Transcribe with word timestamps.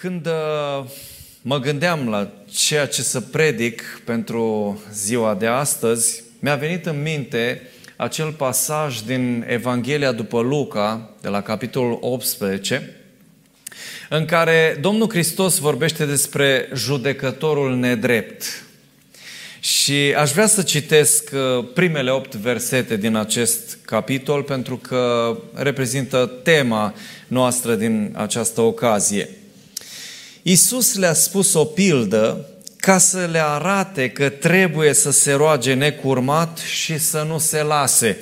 Când 0.00 0.26
uh, 0.26 0.84
mă 1.42 1.58
gândeam 1.58 2.08
la 2.08 2.30
ceea 2.50 2.86
ce 2.86 3.02
să 3.02 3.20
predic 3.20 3.82
pentru 4.04 4.80
ziua 4.92 5.34
de 5.34 5.46
astăzi, 5.46 6.22
mi-a 6.38 6.54
venit 6.54 6.86
în 6.86 7.02
minte 7.02 7.62
acel 7.96 8.32
pasaj 8.32 9.00
din 9.00 9.44
Evanghelia 9.48 10.12
după 10.12 10.40
Luca, 10.40 11.10
de 11.20 11.28
la 11.28 11.42
capitolul 11.42 11.98
18, 12.00 12.96
în 14.08 14.24
care 14.24 14.78
Domnul 14.80 15.10
Hristos 15.10 15.58
vorbește 15.58 16.04
despre 16.04 16.68
judecătorul 16.74 17.76
nedrept. 17.76 18.44
Și 19.60 20.14
aș 20.16 20.30
vrea 20.30 20.46
să 20.46 20.62
citesc 20.62 21.30
uh, 21.32 21.68
primele 21.74 22.10
opt 22.10 22.34
versete 22.34 22.96
din 22.96 23.14
acest 23.14 23.78
capitol 23.84 24.42
pentru 24.42 24.76
că 24.76 25.36
reprezintă 25.54 26.30
tema 26.42 26.94
noastră 27.26 27.74
din 27.74 28.12
această 28.16 28.60
ocazie. 28.60 29.28
Iisus 30.42 30.94
le-a 30.94 31.12
spus 31.12 31.54
o 31.54 31.64
pildă 31.64 32.46
ca 32.76 32.98
să 32.98 33.28
le 33.30 33.42
arate 33.42 34.08
că 34.08 34.28
trebuie 34.28 34.92
să 34.92 35.10
se 35.10 35.32
roage 35.32 35.74
necurmat 35.74 36.58
și 36.58 36.98
să 36.98 37.24
nu 37.28 37.38
se 37.38 37.62
lase. 37.62 38.18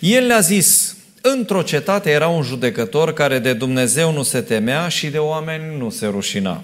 El 0.00 0.26
le-a 0.26 0.40
zis, 0.40 0.96
într-o 1.20 1.62
cetate 1.62 2.10
era 2.10 2.28
un 2.28 2.42
judecător 2.42 3.12
care 3.12 3.38
de 3.38 3.52
Dumnezeu 3.52 4.12
nu 4.12 4.22
se 4.22 4.40
temea 4.40 4.88
și 4.88 5.06
de 5.06 5.18
oameni 5.18 5.78
nu 5.78 5.90
se 5.90 6.06
rușina. 6.06 6.62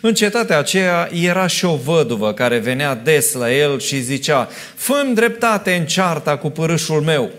În 0.00 0.14
cetatea 0.14 0.58
aceea 0.58 1.08
era 1.12 1.46
și 1.46 1.64
o 1.64 1.76
văduvă 1.76 2.32
care 2.32 2.58
venea 2.58 2.94
des 2.94 3.32
la 3.32 3.52
el 3.52 3.80
și 3.80 4.00
zicea, 4.00 4.48
fă 4.74 5.10
dreptate 5.14 5.74
în 5.74 5.86
cearta 5.86 6.36
cu 6.36 6.50
părâșul 6.50 7.00
meu. 7.00 7.30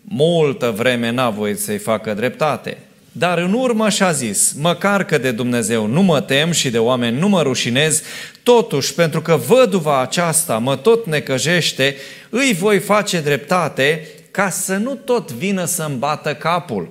Multă 0.00 0.70
vreme 0.70 1.10
n-a 1.10 1.30
voit 1.30 1.58
să-i 1.58 1.78
facă 1.78 2.14
dreptate, 2.14 2.78
dar 3.12 3.38
în 3.38 3.52
urmă 3.52 3.88
și-a 3.88 4.12
zis, 4.12 4.52
măcar 4.52 5.04
că 5.04 5.18
de 5.18 5.30
Dumnezeu 5.30 5.86
nu 5.86 6.02
mă 6.02 6.20
tem 6.20 6.50
și 6.50 6.70
de 6.70 6.78
oameni 6.78 7.18
nu 7.18 7.28
mă 7.28 7.42
rușinez, 7.42 8.02
totuși, 8.42 8.94
pentru 8.94 9.22
că 9.22 9.36
văduva 9.36 10.00
aceasta 10.00 10.58
mă 10.58 10.76
tot 10.76 11.06
necăjește, 11.06 11.96
îi 12.30 12.56
voi 12.58 12.78
face 12.78 13.20
dreptate 13.20 14.08
ca 14.30 14.50
să 14.50 14.76
nu 14.76 14.94
tot 14.94 15.32
vină 15.32 15.64
să-mi 15.64 15.96
bată 15.96 16.34
capul. 16.34 16.90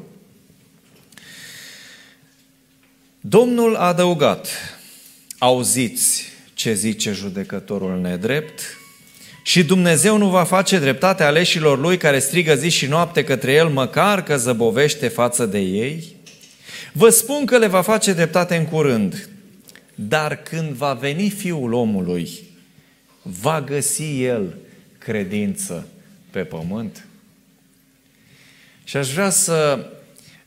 Domnul 3.19 3.75
a 3.75 3.87
adăugat, 3.87 4.47
auziți 5.37 6.23
ce 6.53 6.73
zice 6.73 7.11
judecătorul 7.11 7.99
nedrept, 7.99 8.80
și 9.41 9.63
Dumnezeu 9.63 10.17
nu 10.17 10.29
va 10.29 10.43
face 10.43 10.79
dreptate 10.79 11.23
aleșilor 11.23 11.79
lui 11.79 11.97
care 11.97 12.19
strigă 12.19 12.55
zi 12.55 12.69
și 12.69 12.85
noapte 12.85 13.23
către 13.23 13.51
el, 13.51 13.67
măcar 13.67 14.23
că 14.23 14.37
zăbovește 14.37 15.07
față 15.07 15.45
de 15.45 15.59
ei? 15.59 16.15
Vă 16.93 17.09
spun 17.09 17.45
că 17.45 17.57
le 17.57 17.67
va 17.67 17.81
face 17.81 18.13
dreptate 18.13 18.55
în 18.55 18.65
curând, 18.65 19.29
dar 19.95 20.35
când 20.35 20.69
va 20.69 20.93
veni 20.93 21.29
Fiul 21.29 21.73
omului, 21.73 22.29
va 23.21 23.61
găsi 23.61 24.23
el 24.23 24.57
credință 24.97 25.87
pe 26.29 26.39
pământ? 26.39 27.05
Și 28.83 28.97
aș 28.97 29.11
vrea 29.11 29.29
să 29.29 29.85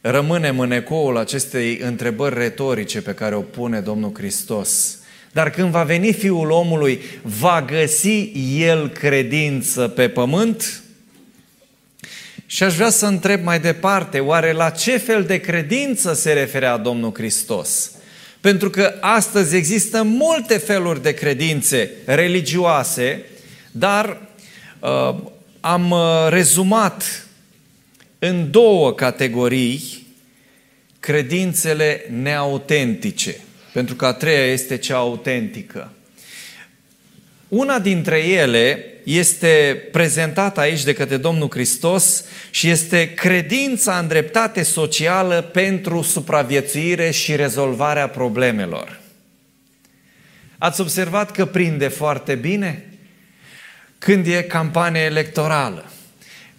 rămânem 0.00 0.60
în 0.60 0.70
ecoul 0.70 1.16
acestei 1.16 1.78
întrebări 1.78 2.34
retorice 2.34 3.02
pe 3.02 3.14
care 3.14 3.34
o 3.34 3.40
pune 3.40 3.80
Domnul 3.80 4.12
Hristos. 4.14 4.98
Dar 5.34 5.50
când 5.50 5.70
va 5.70 5.82
veni 5.82 6.12
Fiul 6.12 6.50
omului, 6.50 7.00
va 7.22 7.62
găsi 7.62 8.32
El 8.58 8.88
credință 8.88 9.88
pe 9.88 10.08
pământ? 10.08 10.82
Și 12.46 12.62
aș 12.62 12.74
vrea 12.74 12.90
să 12.90 13.06
întreb 13.06 13.42
mai 13.44 13.60
departe, 13.60 14.20
oare 14.20 14.52
la 14.52 14.70
ce 14.70 14.96
fel 14.96 15.24
de 15.24 15.40
credință 15.40 16.12
se 16.12 16.32
referea 16.32 16.76
Domnul 16.76 17.12
Hristos? 17.14 17.90
Pentru 18.40 18.70
că 18.70 18.94
astăzi 19.00 19.56
există 19.56 20.02
multe 20.02 20.58
feluri 20.58 21.02
de 21.02 21.14
credințe 21.14 21.90
religioase, 22.04 23.24
dar 23.70 24.20
uh, 24.80 25.14
am 25.60 25.90
uh, 25.90 26.26
rezumat 26.28 27.26
în 28.18 28.50
două 28.50 28.92
categorii 28.92 30.06
credințele 31.00 32.04
neautentice, 32.22 33.36
pentru 33.74 33.94
că 33.94 34.06
a 34.06 34.12
treia 34.12 34.52
este 34.52 34.76
cea 34.76 34.96
autentică. 34.96 35.92
Una 37.48 37.78
dintre 37.78 38.18
ele 38.18 38.84
este 39.04 39.82
prezentată 39.92 40.60
aici 40.60 40.82
de 40.82 40.92
către 40.92 41.16
Domnul 41.16 41.48
Hristos 41.50 42.24
și 42.50 42.68
este 42.68 43.14
credința 43.14 43.98
în 43.98 44.08
dreptate 44.08 44.62
socială 44.62 45.42
pentru 45.42 46.02
supraviețuire 46.02 47.10
și 47.10 47.36
rezolvarea 47.36 48.08
problemelor. 48.08 49.00
Ați 50.58 50.80
observat 50.80 51.30
că 51.30 51.46
prinde 51.46 51.88
foarte 51.88 52.34
bine 52.34 52.84
când 53.98 54.26
e 54.26 54.42
campanie 54.42 55.02
electorală 55.02 55.90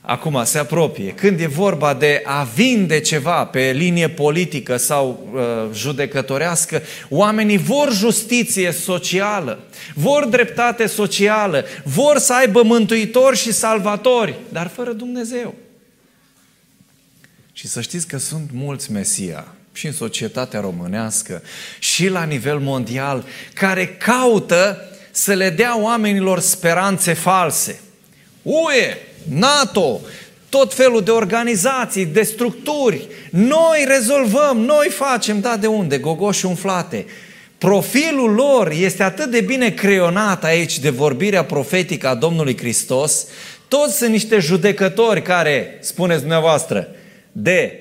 acum 0.06 0.42
se 0.44 0.58
apropie, 0.58 1.12
când 1.12 1.40
e 1.40 1.48
vorba 1.48 1.94
de 1.94 2.22
a 2.26 2.44
vinde 2.44 3.00
ceva 3.00 3.46
pe 3.46 3.72
linie 3.72 4.10
politică 4.10 4.78
sau 4.78 5.30
uh, 5.34 5.42
judecătorească, 5.74 6.82
oamenii 7.10 7.58
vor 7.58 7.94
justiție 7.94 8.72
socială, 8.72 9.64
vor 9.94 10.26
dreptate 10.26 10.86
socială, 10.86 11.66
vor 11.84 12.18
să 12.18 12.34
aibă 12.34 12.64
mântuitori 12.64 13.38
și 13.38 13.54
salvatori, 13.54 14.36
dar 14.50 14.68
fără 14.68 14.92
Dumnezeu. 14.92 15.56
Și 17.54 17.68
să 17.68 17.82
știți 17.82 18.08
că 18.08 18.18
sunt 18.18 18.50
mulți 18.54 18.92
Mesia 18.92 19.48
și 19.74 19.86
în 19.86 19.94
societatea 19.94 20.60
românească 20.60 21.42
și 21.80 22.08
la 22.08 22.24
nivel 22.24 22.60
mondial 22.60 23.26
care 23.54 23.88
caută 23.88 24.90
să 25.12 25.34
le 25.34 25.50
dea 25.50 25.82
oamenilor 25.82 26.40
speranțe 26.40 27.14
false. 27.14 27.80
UE, 28.42 28.98
NATO, 29.30 30.02
tot 30.50 30.74
felul 30.74 31.04
de 31.04 31.12
organizații, 31.12 32.06
de 32.06 32.22
structuri. 32.22 33.08
Noi 33.30 33.86
rezolvăm, 33.88 34.58
noi 34.58 34.88
facem, 34.90 35.40
da, 35.40 35.58
de 35.58 35.68
unde? 35.68 35.98
Gogoși 35.98 36.46
umflate. 36.46 37.06
Profilul 37.58 38.32
lor 38.32 38.72
este 38.72 39.04
atât 39.04 39.32
de 39.32 39.42
bine 39.42 39.70
creionat 39.70 40.44
aici 40.44 40.80
de 40.80 40.90
vorbirea 40.90 41.46
profetică 41.46 42.08
a 42.08 42.16
Domnului 42.16 42.58
Hristos, 42.58 43.28
toți 43.68 43.98
sunt 43.98 44.10
niște 44.10 44.40
judecători 44.40 45.22
care, 45.22 45.78
spuneți 45.82 46.20
dumneavoastră, 46.20 46.88
de 47.32 47.80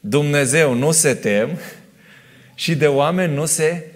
Dumnezeu 0.00 0.74
nu 0.74 0.92
se 0.92 1.14
tem 1.14 1.58
și 2.54 2.74
de 2.74 2.86
oameni 2.86 3.34
nu 3.34 3.46
se 3.46 3.86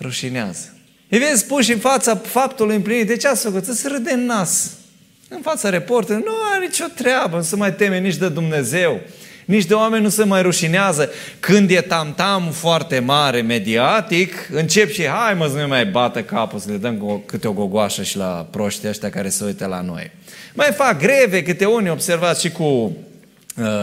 rușinează. 0.00 0.76
Îi 1.08 1.18
vezi 1.18 1.46
puși 1.46 1.72
în 1.72 1.78
fața 1.78 2.16
faptului 2.16 2.74
împlinit. 2.74 3.06
De 3.06 3.16
ce 3.16 3.28
ați 3.28 3.42
făcut? 3.42 3.64
Să 3.64 3.88
râde 3.88 4.10
în 4.10 4.24
nas. 4.24 4.70
În 5.28 5.40
fața 5.42 5.68
reporterului, 5.68 6.26
nu 6.26 6.34
are 6.52 6.64
nicio 6.64 6.84
treabă, 6.94 7.36
nu 7.36 7.42
se 7.42 7.56
mai 7.56 7.74
teme 7.74 7.98
nici 7.98 8.16
de 8.16 8.28
Dumnezeu, 8.28 9.00
nici 9.44 9.64
de 9.64 9.74
oameni 9.74 10.02
nu 10.02 10.08
se 10.08 10.24
mai 10.24 10.42
rușinează. 10.42 11.10
Când 11.40 11.70
e 11.70 11.80
tamtam 11.80 12.50
foarte 12.52 12.98
mare, 12.98 13.40
mediatic, 13.40 14.48
încep 14.52 14.90
și 14.90 15.06
hai 15.06 15.34
mă 15.34 15.46
să 15.46 15.60
nu 15.60 15.68
mai 15.68 15.86
bată 15.86 16.22
capul, 16.22 16.58
să 16.58 16.70
le 16.70 16.76
dăm 16.76 17.22
câte 17.26 17.48
o 17.48 17.52
gogoașă 17.52 18.02
și 18.02 18.16
la 18.16 18.46
proștii 18.50 18.88
ăștia 18.88 19.10
care 19.10 19.28
se 19.28 19.44
uită 19.44 19.66
la 19.66 19.80
noi. 19.80 20.10
Mai 20.54 20.72
fac 20.72 20.98
greve, 20.98 21.42
câte 21.42 21.64
unii 21.64 21.90
observați 21.90 22.40
și 22.40 22.50
cu 22.50 22.64
Uh, 22.64 23.15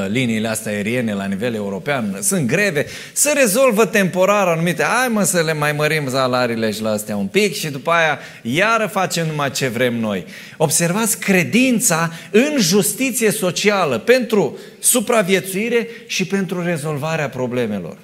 liniile 0.08 0.48
astea 0.48 0.72
aeriene 0.72 1.14
la 1.14 1.26
nivel 1.26 1.54
european, 1.54 2.18
sunt 2.22 2.48
greve, 2.48 2.86
se 3.14 3.32
rezolvă 3.32 3.86
temporar 3.86 4.48
anumite, 4.48 4.84
hai 4.84 5.08
mă 5.08 5.24
să 5.24 5.42
le 5.42 5.54
mai 5.54 5.72
mărim 5.72 6.10
salariile 6.10 6.72
și 6.72 6.82
la 6.82 6.92
astea 6.92 7.16
un 7.16 7.28
pic 7.28 7.54
și 7.54 7.70
după 7.70 7.92
aia 7.92 8.20
iară 8.42 8.88
facem 8.88 9.28
numai 9.28 9.52
ce 9.52 9.68
vrem 9.68 10.00
noi. 10.00 10.26
Observați 10.58 11.20
credința 11.20 12.14
în 12.32 12.56
justiție 12.60 13.32
socială 13.32 13.98
pentru 13.98 14.58
supraviețuire 14.80 15.88
și 16.08 16.26
pentru 16.26 16.64
rezolvarea 16.64 17.30
problemelor. 17.30 17.98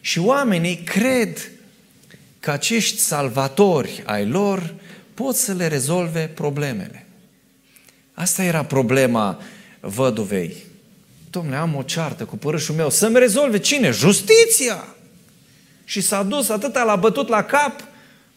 Și 0.00 0.18
oamenii 0.18 0.76
cred 0.76 1.50
că 2.40 2.50
acești 2.50 2.98
salvatori 2.98 4.02
ai 4.04 4.26
lor 4.26 4.74
pot 5.14 5.34
să 5.34 5.52
le 5.52 5.66
rezolve 5.66 6.30
problemele. 6.34 7.06
Asta 8.14 8.42
era 8.42 8.64
problema 8.64 9.40
văduvei 9.80 10.65
domnule, 11.36 11.56
am 11.56 11.76
o 11.76 11.82
ceartă 11.82 12.24
cu 12.24 12.36
părâșul 12.36 12.74
meu, 12.74 12.90
să-mi 12.90 13.18
rezolve 13.18 13.58
cine? 13.58 13.90
Justiția! 13.90 14.84
Și 15.84 16.00
s-a 16.00 16.22
dus 16.22 16.48
atâta, 16.48 16.82
l-a 16.82 16.96
bătut 16.96 17.28
la 17.28 17.42
cap, 17.42 17.80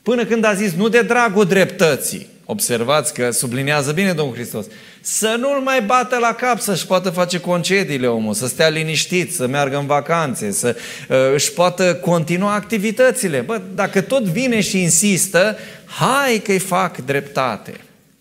până 0.01 0.25
când 0.25 0.43
a 0.43 0.53
zis, 0.53 0.73
nu 0.73 0.87
de 0.87 1.01
dragul 1.01 1.45
dreptății. 1.45 2.27
Observați 2.45 3.13
că 3.13 3.31
sublinează 3.31 3.91
bine 3.91 4.13
Domnul 4.13 4.35
Hristos. 4.35 4.65
Să 5.01 5.35
nu-l 5.39 5.59
mai 5.59 5.81
bată 5.81 6.17
la 6.17 6.33
cap, 6.33 6.59
să-și 6.59 6.85
poată 6.85 7.09
face 7.09 7.39
concediile 7.39 8.07
omul, 8.07 8.33
să 8.33 8.47
stea 8.47 8.69
liniștit, 8.69 9.33
să 9.33 9.47
meargă 9.47 9.77
în 9.77 9.85
vacanțe, 9.85 10.51
să 10.51 10.75
uh, 11.09 11.17
își 11.33 11.51
poată 11.51 11.95
continua 11.95 12.53
activitățile. 12.53 13.39
Bă, 13.39 13.61
dacă 13.75 14.01
tot 14.01 14.23
vine 14.23 14.61
și 14.61 14.81
insistă, 14.81 15.57
hai 15.85 16.37
că-i 16.37 16.59
fac 16.59 16.97
dreptate. 16.97 17.73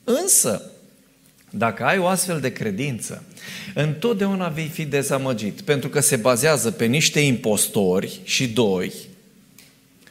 Însă, 0.05 0.68
Dacă 1.51 1.85
ai 1.85 1.99
o 1.99 2.07
astfel 2.07 2.41
de 2.41 2.53
credință, 2.53 3.23
întotdeauna 3.75 4.49
vei 4.49 4.71
fi 4.73 4.85
dezamăgit, 4.85 5.61
pentru 5.61 5.89
că 5.89 6.01
se 6.01 6.17
bazează 6.17 6.71
pe 6.71 6.85
niște 6.85 7.21
impostori 7.21 8.21
și 8.25 8.49
doi, 8.49 8.93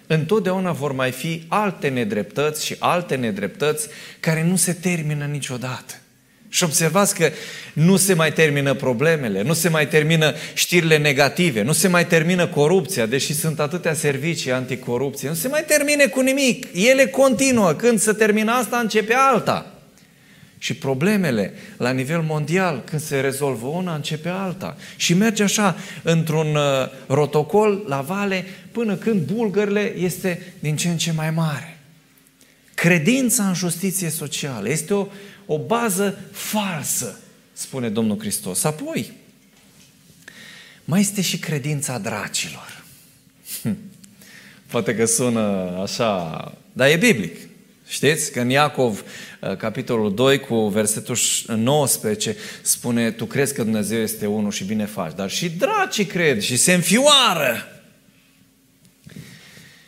întotdeauna 0.07 0.71
vor 0.71 0.91
mai 0.91 1.11
fi 1.11 1.43
alte 1.47 1.87
nedreptăți 1.87 2.65
și 2.65 2.75
alte 2.79 3.15
nedreptăți 3.15 3.87
care 4.19 4.43
nu 4.43 4.55
se 4.55 4.73
termină 4.73 5.25
niciodată. 5.25 5.93
Și 6.49 6.63
observați 6.63 7.15
că 7.15 7.31
nu 7.73 7.97
se 7.97 8.13
mai 8.13 8.33
termină 8.33 8.73
problemele, 8.73 9.41
nu 9.41 9.53
se 9.53 9.69
mai 9.69 9.87
termină 9.87 10.33
știrile 10.53 10.97
negative, 10.97 11.61
nu 11.61 11.71
se 11.71 11.87
mai 11.87 12.07
termină 12.07 12.47
corupția, 12.47 13.05
deși 13.05 13.33
sunt 13.33 13.59
atâtea 13.59 13.93
servicii 13.93 14.51
anticorupție, 14.51 15.27
nu 15.27 15.33
se 15.33 15.47
mai 15.47 15.63
termine 15.67 16.05
cu 16.05 16.21
nimic. 16.21 16.67
Ele 16.73 17.05
continuă. 17.05 17.73
Când 17.73 17.99
se 17.99 18.13
termină 18.13 18.51
asta, 18.51 18.77
începe 18.77 19.13
alta. 19.13 19.76
Și 20.57 20.73
problemele 20.73 21.53
la 21.77 21.91
nivel 21.91 22.21
mondial, 22.21 22.83
când 22.85 23.01
se 23.01 23.19
rezolvă 23.19 23.67
una, 23.67 23.95
începe 23.95 24.29
alta. 24.29 24.77
Și 24.95 25.13
merge 25.13 25.43
așa, 25.43 25.75
într-un 26.03 26.55
uh, 26.55 26.63
rotocol 27.07 27.83
la 27.87 28.01
vale, 28.01 28.45
până 28.71 28.95
când 28.95 29.21
bulgările 29.21 29.95
este 29.97 30.53
din 30.59 30.75
ce 30.75 30.89
în 30.89 30.97
ce 30.97 31.11
mai 31.11 31.31
mare. 31.31 31.79
Credința 32.73 33.47
în 33.47 33.53
justiție 33.53 34.09
socială 34.09 34.69
este 34.69 34.93
o, 34.93 35.07
o 35.45 35.57
bază 35.59 36.19
falsă, 36.31 37.19
spune 37.53 37.89
Domnul 37.89 38.19
Hristos. 38.19 38.63
Apoi, 38.63 39.11
mai 40.85 40.99
este 40.99 41.21
și 41.21 41.37
credința 41.37 41.97
dracilor. 41.97 42.83
Hm. 43.61 43.77
Poate 44.67 44.95
că 44.95 45.05
sună 45.05 45.77
așa, 45.81 46.53
dar 46.73 46.89
e 46.89 46.95
biblic. 46.95 47.46
Știți 47.87 48.31
că 48.31 48.39
în 48.39 48.49
Iacov, 48.49 49.03
uh, 49.41 49.55
capitolul 49.55 50.13
2, 50.13 50.39
cu 50.39 50.67
versetul 50.67 51.17
19, 51.55 52.35
spune, 52.61 53.11
tu 53.11 53.25
crezi 53.25 53.53
că 53.53 53.63
Dumnezeu 53.63 53.99
este 53.99 54.25
unul 54.25 54.51
și 54.51 54.63
bine 54.63 54.85
faci, 54.85 55.15
dar 55.15 55.29
și 55.29 55.49
dracii 55.49 56.05
cred 56.05 56.41
și 56.41 56.57
se 56.57 56.73
înfioară. 56.73 57.81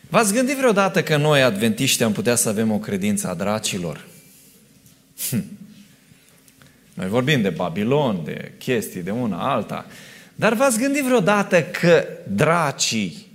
V-ați 0.10 0.34
gândit 0.34 0.58
vreodată 0.58 1.04
că 1.04 1.18
noi, 1.18 1.42
adventiști, 1.42 2.04
am 2.04 2.12
putea 2.12 2.36
să 2.36 2.50
avem 2.50 2.72
o 2.72 2.78
credință 2.80 3.28
a 3.28 3.34
dracilor? 3.34 4.08
Hm. 5.30 5.44
Noi 6.94 7.08
vorbim 7.08 7.42
de 7.42 7.50
Babilon, 7.50 8.22
de 8.24 8.52
chestii 8.58 9.02
de 9.02 9.12
una 9.12 9.52
alta, 9.54 9.86
dar 10.36 10.54
v-ați 10.54 10.80
gândit 10.80 11.04
vreodată 11.04 11.64
că 11.64 12.08
dracii 12.28 13.29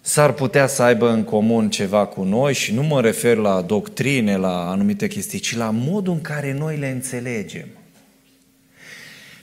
s-ar 0.00 0.32
putea 0.32 0.66
să 0.66 0.82
aibă 0.82 1.10
în 1.10 1.24
comun 1.24 1.70
ceva 1.70 2.06
cu 2.06 2.22
noi 2.22 2.54
și 2.54 2.74
nu 2.74 2.82
mă 2.82 3.00
refer 3.00 3.36
la 3.36 3.60
doctrine, 3.60 4.36
la 4.36 4.70
anumite 4.70 5.06
chestii, 5.08 5.38
ci 5.38 5.56
la 5.56 5.70
modul 5.70 6.12
în 6.12 6.20
care 6.20 6.52
noi 6.52 6.76
le 6.76 6.88
înțelegem. 6.88 7.66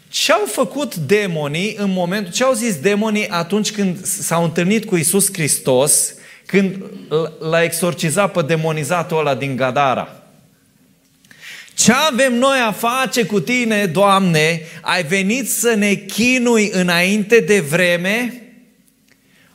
Ce 0.10 0.32
au 0.32 0.46
făcut 0.46 0.96
demonii 0.96 1.76
în 1.78 1.92
momentul, 1.92 2.34
ce 2.34 2.44
au 2.44 2.54
zis 2.54 2.76
demonii 2.76 3.28
atunci 3.28 3.72
când 3.72 4.06
s-au 4.06 4.44
întâlnit 4.44 4.86
cu 4.86 4.96
Isus 4.96 5.34
Hristos, 5.34 6.14
când 6.46 6.76
l-a 7.40 7.64
exorcizat 7.64 8.32
pe 8.32 8.42
demonizatul 8.42 9.20
ăla 9.20 9.36
din 9.36 9.56
Gadara? 9.56 10.22
Ce 11.74 11.92
avem 12.12 12.34
noi 12.34 12.58
a 12.68 12.72
face 12.72 13.26
cu 13.26 13.40
tine, 13.40 13.86
Doamne? 13.86 14.62
Ai 14.82 15.04
venit 15.04 15.50
să 15.50 15.74
ne 15.74 15.94
chinui 15.94 16.70
înainte 16.74 17.40
de 17.40 17.60
vreme? 17.60 18.47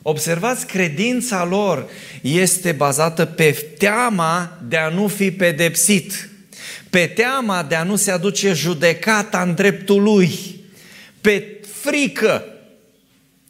Observați, 0.03 0.67
credința 0.67 1.45
lor 1.45 1.89
este 2.23 2.73
bazată 2.73 3.25
pe 3.25 3.51
teama 3.79 4.59
de 4.69 4.77
a 4.77 4.89
nu 4.89 5.09
fi 5.09 5.31
pedepsit, 5.31 6.31
pe 6.91 7.07
teama 7.07 7.63
de 7.63 7.75
a 7.75 7.83
nu 7.83 7.97
se 7.97 8.11
aduce 8.11 8.53
judecata 8.53 9.43
în 9.43 9.55
dreptul 9.55 10.03
lui, 10.03 10.31
pe 11.21 11.61
frică. 11.81 12.45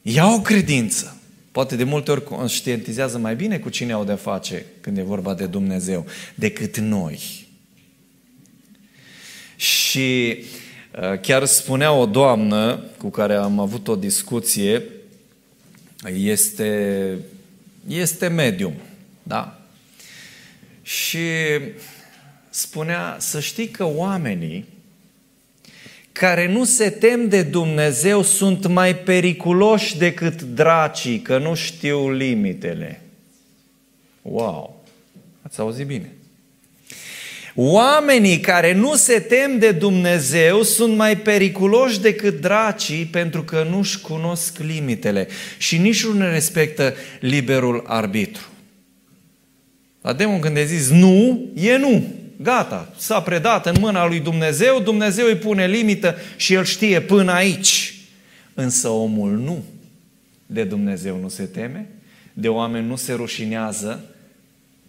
Ia 0.02 0.26
o 0.26 0.40
credință. 0.40 1.16
Poate 1.52 1.76
de 1.76 1.84
multe 1.84 2.10
ori 2.10 2.24
conștientizează 2.24 3.18
mai 3.18 3.34
bine 3.36 3.58
cu 3.58 3.68
cine 3.68 3.92
au 3.92 4.04
de 4.04 4.14
face 4.14 4.66
când 4.80 4.98
e 4.98 5.02
vorba 5.02 5.34
de 5.34 5.46
Dumnezeu 5.46 6.06
decât 6.34 6.76
noi. 6.78 7.46
Și 9.56 10.36
uh, 10.38 11.20
chiar 11.20 11.44
spunea 11.44 11.92
o 11.92 12.06
doamnă 12.06 12.84
cu 12.98 13.10
care 13.10 13.34
am 13.34 13.58
avut 13.58 13.88
o 13.88 13.96
discuție, 13.96 14.82
este, 16.10 17.18
este 17.88 18.28
medium, 18.28 18.74
da? 19.22 19.60
Și 20.82 21.28
spunea 22.50 23.16
să 23.18 23.40
știi 23.40 23.68
că 23.68 23.84
oamenii 23.84 24.64
care 26.12 26.48
nu 26.48 26.64
se 26.64 26.90
tem 26.90 27.28
de 27.28 27.42
Dumnezeu 27.42 28.22
sunt 28.22 28.66
mai 28.66 28.96
periculoși 28.96 29.98
decât 29.98 30.42
dracii, 30.42 31.20
că 31.20 31.38
nu 31.38 31.54
știu 31.54 32.10
limitele. 32.10 33.02
Wow! 34.22 34.84
Ați 35.42 35.60
auzit 35.60 35.86
bine. 35.86 36.12
Oamenii 37.54 38.40
care 38.40 38.74
nu 38.74 38.94
se 38.94 39.18
tem 39.18 39.58
de 39.58 39.72
Dumnezeu 39.72 40.62
sunt 40.62 40.96
mai 40.96 41.16
periculoși 41.16 42.00
decât 42.00 42.40
dracii 42.40 43.04
pentru 43.04 43.42
că 43.42 43.66
nu-și 43.70 44.00
cunosc 44.00 44.58
limitele 44.58 45.28
și 45.58 45.78
nici 45.78 46.04
nu 46.04 46.12
ne 46.12 46.30
respectă 46.30 46.94
liberul 47.20 47.84
arbitru. 47.86 48.42
La 50.00 50.12
demon 50.12 50.40
când 50.40 50.56
ai 50.56 50.66
zis 50.66 50.90
nu, 50.90 51.40
e 51.54 51.76
nu. 51.76 52.04
Gata, 52.36 52.94
s-a 52.96 53.20
predat 53.20 53.66
în 53.66 53.76
mâna 53.80 54.06
lui 54.06 54.20
Dumnezeu, 54.20 54.80
Dumnezeu 54.80 55.26
îi 55.26 55.36
pune 55.36 55.66
limită 55.66 56.16
și 56.36 56.54
el 56.54 56.64
știe 56.64 57.00
până 57.00 57.32
aici. 57.32 57.94
Însă 58.54 58.88
omul 58.88 59.30
nu. 59.30 59.64
De 60.46 60.64
Dumnezeu 60.64 61.18
nu 61.18 61.28
se 61.28 61.44
teme, 61.44 61.88
de 62.32 62.48
oameni 62.48 62.86
nu 62.86 62.96
se 62.96 63.12
rușinează, 63.12 64.04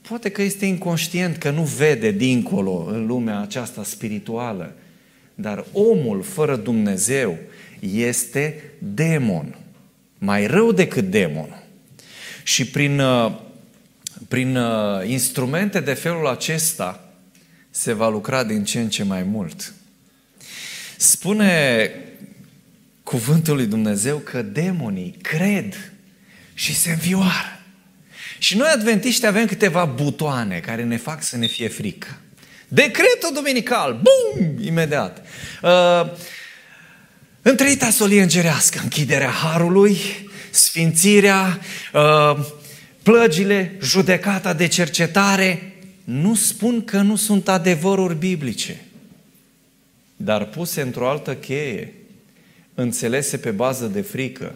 Poate 0.08 0.30
că 0.30 0.42
este 0.42 0.66
inconștient, 0.66 1.38
că 1.38 1.50
nu 1.50 1.64
vede 1.64 2.12
dincolo 2.12 2.86
în 2.86 3.06
lumea 3.06 3.40
aceasta 3.40 3.84
spirituală. 3.84 4.76
Dar 5.36 5.66
omul 5.72 6.22
fără 6.22 6.56
Dumnezeu 6.56 7.38
este 7.80 8.64
demon. 8.78 9.56
Mai 10.18 10.48
rău 10.48 10.72
decât 10.72 11.10
demon. 11.10 11.64
Și 12.44 12.66
prin, 12.66 13.00
uh, 13.00 13.32
prin 14.28 14.56
uh, 14.56 15.08
instrumente 15.08 15.80
de 15.80 15.94
felul 15.94 16.28
acesta 16.28 17.14
se 17.70 17.94
va 17.94 18.10
lucra 18.10 18.44
din 18.44 18.64
ce 18.64 18.80
în 18.80 18.90
ce 18.90 19.04
mai 19.04 19.24
mult. 19.24 19.74
Spune 20.98 21.90
cuvântul 23.04 23.56
lui 23.56 23.66
Dumnezeu 23.66 24.18
că 24.18 24.42
demonii 24.42 25.16
cred 25.22 25.92
și 26.54 26.76
se 26.76 26.92
învioară. 26.92 27.63
Și 28.44 28.58
noi 28.58 28.70
adventiști 28.74 29.26
avem 29.26 29.46
câteva 29.46 29.86
butoane 29.86 30.60
care 30.60 30.84
ne 30.84 30.98
fac 30.98 31.24
să 31.24 31.38
ne 31.38 31.46
fie 31.46 31.68
frică. 31.68 32.18
Decretul 32.68 33.30
duminical, 33.34 34.02
bum, 34.02 34.58
imediat. 34.66 35.26
Uh, 35.62 36.12
întreita 37.42 37.90
solie 37.90 38.22
îngerească, 38.22 38.80
închiderea 38.84 39.30
harului, 39.30 39.98
sfințirea, 40.52 41.60
uh, 41.94 42.46
plăgile, 43.04 43.78
judecata 43.82 44.54
de 44.54 44.68
cercetare, 44.68 45.74
nu 46.04 46.36
spun 46.36 46.86
că 46.86 46.98
nu 46.98 47.16
sunt 47.16 47.48
adevăruri 47.48 48.16
biblice, 48.16 48.86
dar 50.16 50.46
puse 50.46 50.82
într-o 50.82 51.10
altă 51.10 51.36
cheie, 51.36 51.94
înțelese 52.74 53.38
pe 53.38 53.52
bază 53.52 53.86
de 53.86 54.02
frică, 54.02 54.56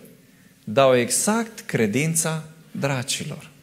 dau 0.63 0.95
exact 0.95 1.59
credința 1.59 2.43
dracilor. 2.71 3.55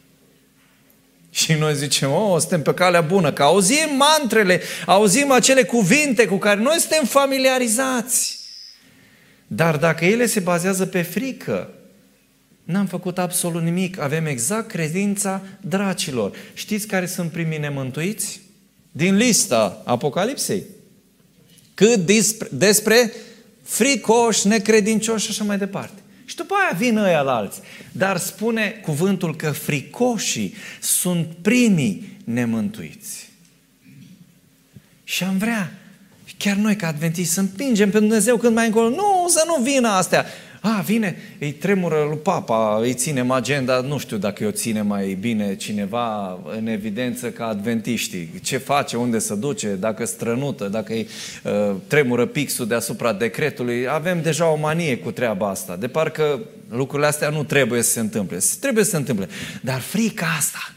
Și 1.35 1.53
noi 1.53 1.75
zicem, 1.75 2.11
oh, 2.11 2.39
suntem 2.39 2.61
pe 2.61 2.73
calea 2.73 3.01
bună, 3.01 3.33
că 3.33 3.43
auzim 3.43 3.95
mantrele, 3.97 4.61
auzim 4.85 5.31
acele 5.31 5.63
cuvinte 5.63 6.25
cu 6.25 6.37
care 6.37 6.59
noi 6.59 6.79
suntem 6.79 7.03
familiarizați. 7.05 8.39
Dar 9.47 9.77
dacă 9.77 10.05
ele 10.05 10.25
se 10.25 10.39
bazează 10.39 10.85
pe 10.85 11.01
frică, 11.01 11.69
n-am 12.63 12.85
făcut 12.85 13.17
absolut 13.17 13.61
nimic. 13.61 13.99
Avem 13.99 14.25
exact 14.25 14.67
credința 14.67 15.41
dracilor. 15.61 16.37
Știți 16.53 16.87
care 16.87 17.05
sunt 17.05 17.31
primii 17.31 17.57
nemântuiți? 17.57 18.41
Din 18.91 19.15
lista 19.15 19.81
Apocalipsei. 19.85 20.63
Cât 21.73 21.95
despre, 21.95 22.47
despre 22.51 23.13
fricoși, 23.63 24.47
necredincioși 24.47 25.25
și 25.25 25.31
așa 25.31 25.43
mai 25.43 25.57
departe. 25.57 26.01
Și 26.25 26.35
după 26.35 26.53
aia 26.53 26.77
vin 26.77 26.97
ăia 26.97 27.21
la 27.21 27.35
alții. 27.35 27.61
Dar 27.91 28.17
spune 28.17 28.69
cuvântul 28.69 29.35
că 29.35 29.51
fricoșii 29.51 30.53
sunt 30.81 31.27
primii 31.41 32.17
nemântuiți. 32.23 33.29
Și 35.03 35.23
am 35.23 35.37
vrea, 35.37 35.71
chiar 36.37 36.55
noi 36.55 36.75
ca 36.75 36.87
adventiști, 36.87 37.33
să 37.33 37.39
împingem 37.39 37.89
pe 37.89 37.99
Dumnezeu 37.99 38.37
când 38.37 38.55
mai 38.55 38.65
încolo. 38.65 38.89
Nu, 38.89 39.25
să 39.27 39.43
nu 39.45 39.63
vină 39.63 39.87
astea. 39.87 40.25
A, 40.67 40.81
vine, 40.81 41.17
îi 41.39 41.51
tremură 41.51 42.05
lui 42.07 42.17
papa, 42.17 42.79
îi 42.81 42.93
ținem 42.93 43.31
agenda, 43.31 43.81
nu 43.81 43.97
știu 43.97 44.17
dacă 44.17 44.45
o 44.45 44.51
ține 44.51 44.81
mai 44.81 45.17
bine 45.19 45.55
cineva 45.55 46.39
în 46.57 46.67
evidență 46.67 47.29
ca 47.29 47.47
adventiștii. 47.47 48.39
Ce 48.43 48.57
face, 48.57 48.97
unde 48.97 49.19
se 49.19 49.35
duce, 49.35 49.75
dacă 49.79 50.05
strănută, 50.05 50.67
dacă 50.67 50.93
îi 50.93 51.07
uh, 51.43 51.75
tremură 51.87 52.25
pixul 52.25 52.67
deasupra 52.67 53.13
decretului. 53.13 53.87
Avem 53.89 54.21
deja 54.21 54.51
o 54.51 54.55
manie 54.55 54.97
cu 54.97 55.11
treaba 55.11 55.49
asta. 55.49 55.75
De 55.75 55.87
parcă 55.87 56.39
lucrurile 56.69 57.07
astea 57.07 57.29
nu 57.29 57.43
trebuie 57.43 57.81
să 57.81 57.91
se 57.91 57.99
întâmple. 57.99 58.39
Trebuie 58.59 58.83
să 58.83 58.89
se 58.89 58.97
întâmple. 58.97 59.27
Dar 59.61 59.79
frica 59.79 60.27
asta, 60.37 60.73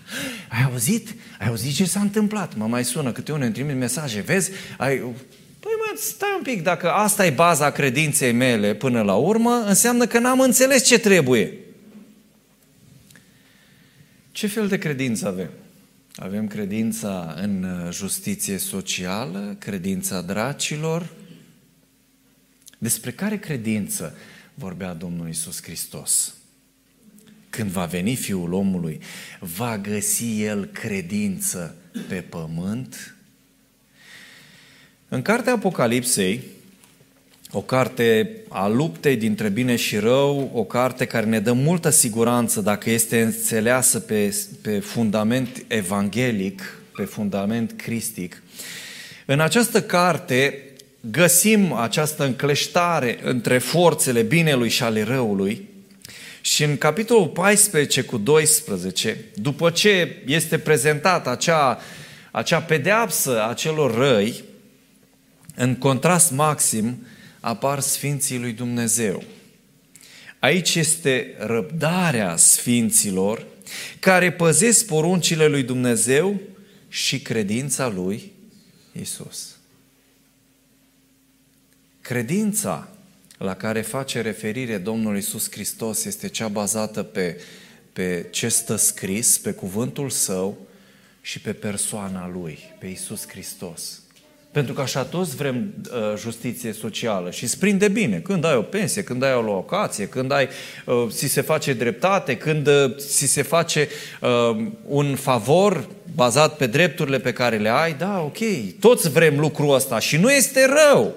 ai 0.49 0.69
auzit? 0.71 1.15
Ai 1.39 1.49
auzit 1.49 1.75
ce 1.75 1.85
s-a 1.85 2.01
întâmplat? 2.01 2.57
Mă 2.57 2.67
mai 2.67 2.85
sună 2.85 3.13
câte 3.13 3.33
unul, 3.33 3.45
îmi 3.45 3.53
trimit 3.53 3.77
mesaje, 3.77 4.21
vezi? 4.21 4.51
Ai, 4.77 4.97
Păi 4.97 5.07
mă, 5.07 5.13
stai 6.01 6.35
un 6.37 6.43
pic, 6.43 6.63
dacă 6.63 6.91
asta 6.91 7.27
e 7.27 7.31
baza 7.31 7.71
credinței 7.71 8.33
mele 8.33 8.75
până 8.75 9.03
la 9.03 9.15
urmă, 9.15 9.65
înseamnă 9.67 10.07
că 10.07 10.19
n-am 10.19 10.41
înțeles 10.41 10.87
ce 10.87 10.99
trebuie. 10.99 11.53
Ce 14.31 14.47
fel 14.47 14.69
de 14.69 14.79
credință 14.79 15.27
avem? 15.27 15.51
Avem 16.15 16.47
credința 16.47 17.35
în 17.41 17.63
uh, 17.63 17.93
justiție 17.93 18.59
socială, 18.59 19.57
credința 19.59 20.21
dracilor. 20.21 21.09
Despre 22.79 23.11
care 23.11 23.39
credință 23.39 24.17
vorbea 24.55 24.95
Domnul 24.95 25.29
Isus 25.29 25.63
Hristos? 25.63 26.35
Când 27.51 27.71
va 27.71 27.85
veni 27.85 28.15
Fiul 28.15 28.53
omului, 28.53 29.01
va 29.41 29.79
găsi 29.79 30.43
El 30.43 30.65
credință 30.65 31.75
pe 32.09 32.21
pământ? 32.21 33.18
În 35.11 35.23
cartea 35.23 35.53
Apocalipsei, 35.53 36.41
o 37.51 37.61
carte 37.61 38.31
a 38.49 38.69
luptei 38.69 39.17
dintre 39.17 39.49
bine 39.49 39.77
și 39.77 39.97
rău, 39.97 40.51
o 40.55 40.65
carte 40.65 41.05
care 41.05 41.27
ne 41.27 41.41
dă 41.41 41.53
multă 41.53 41.91
siguranță 41.91 42.61
dacă 42.61 42.91
este 42.91 43.21
înțeleasă 43.23 44.01
pe, 44.01 44.37
pe 44.63 44.79
fundament 44.79 45.65
evanghelic, 45.67 46.81
pe 46.95 47.05
fundament 47.05 47.73
cristic. 47.77 48.43
În 49.27 49.41
această 49.41 49.83
carte 49.83 50.63
găsim 51.01 51.73
această 51.73 52.25
încleștare 52.25 53.19
între 53.23 53.59
forțele 53.59 54.23
binelui 54.23 54.69
și 54.69 54.83
ale 54.83 55.03
răului 55.03 55.69
și 56.41 56.65
în 56.65 56.77
capitolul 56.77 57.29
14 57.29 58.03
cu 58.03 58.19
12, 58.19 59.25
după 59.35 59.71
ce 59.71 60.23
este 60.27 60.59
prezentată 60.59 61.31
acea, 61.31 61.81
acea 62.31 62.61
pedeapsă 62.61 63.47
a 63.49 63.53
celor 63.53 63.95
răi, 63.95 64.47
în 65.59 65.77
contrast 65.77 66.31
maxim 66.31 67.07
apar 67.41 67.81
Sfinții 67.81 68.39
lui 68.39 68.53
Dumnezeu. 68.53 69.23
Aici 70.39 70.75
este 70.75 71.35
răbdarea 71.39 72.37
Sfinților 72.37 73.47
care 73.99 74.33
păzesc 74.33 74.87
poruncile 74.87 75.47
lui 75.47 75.63
Dumnezeu 75.63 76.41
și 76.89 77.21
credința 77.21 77.89
lui 77.89 78.33
Isus. 78.93 79.57
Credința 82.01 82.89
la 83.39 83.55
care 83.55 83.81
face 83.81 84.21
referire 84.21 84.79
Domnul 84.79 85.17
Isus 85.17 85.51
Hristos 85.51 86.05
este 86.05 86.29
cea 86.29 86.49
bazată 86.49 87.03
pe, 87.03 87.41
pe 87.93 88.27
ce 88.31 88.49
stă 88.49 88.77
scris, 88.77 89.39
pe 89.39 89.53
cuvântul 89.53 90.11
Său 90.11 90.59
și 91.21 91.41
pe 91.41 91.53
persoana 91.53 92.29
Lui, 92.29 92.59
pe 92.79 92.87
Isus 92.87 93.29
Hristos. 93.29 94.01
Pentru 94.53 94.75
că 94.75 94.81
așa 94.81 95.05
toți 95.05 95.37
vrem 95.37 95.75
uh, 95.93 96.17
justiție 96.17 96.73
socială 96.73 97.31
și 97.31 97.45
îți 97.45 97.59
prinde 97.59 97.89
bine. 97.89 98.19
Când 98.19 98.45
ai 98.45 98.55
o 98.55 98.63
pensie, 98.63 99.03
când 99.03 99.23
ai 99.23 99.35
o 99.35 99.41
locație, 99.43 100.09
când 100.09 100.33
ai, 100.33 100.49
uh, 100.85 101.07
ți 101.09 101.27
se 101.27 101.41
face 101.41 101.73
dreptate, 101.73 102.37
când 102.37 102.67
uh, 102.67 102.95
ți 102.97 103.27
se 103.27 103.43
face 103.43 103.89
uh, 104.21 104.67
un 104.87 105.17
favor 105.17 105.89
bazat 106.15 106.57
pe 106.57 106.67
drepturile 106.67 107.19
pe 107.19 107.33
care 107.33 107.57
le 107.57 107.69
ai, 107.69 107.95
da, 107.95 108.21
ok, 108.21 108.39
toți 108.81 109.11
vrem 109.11 109.39
lucrul 109.39 109.75
ăsta 109.75 109.99
și 109.99 110.17
nu 110.17 110.33
este 110.33 110.67
rău 110.67 111.15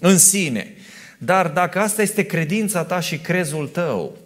în 0.00 0.18
sine. 0.18 0.74
Dar 1.18 1.48
dacă 1.48 1.78
asta 1.78 2.02
este 2.02 2.26
credința 2.26 2.84
ta 2.84 3.00
și 3.00 3.18
crezul 3.18 3.68
tău, 3.68 4.16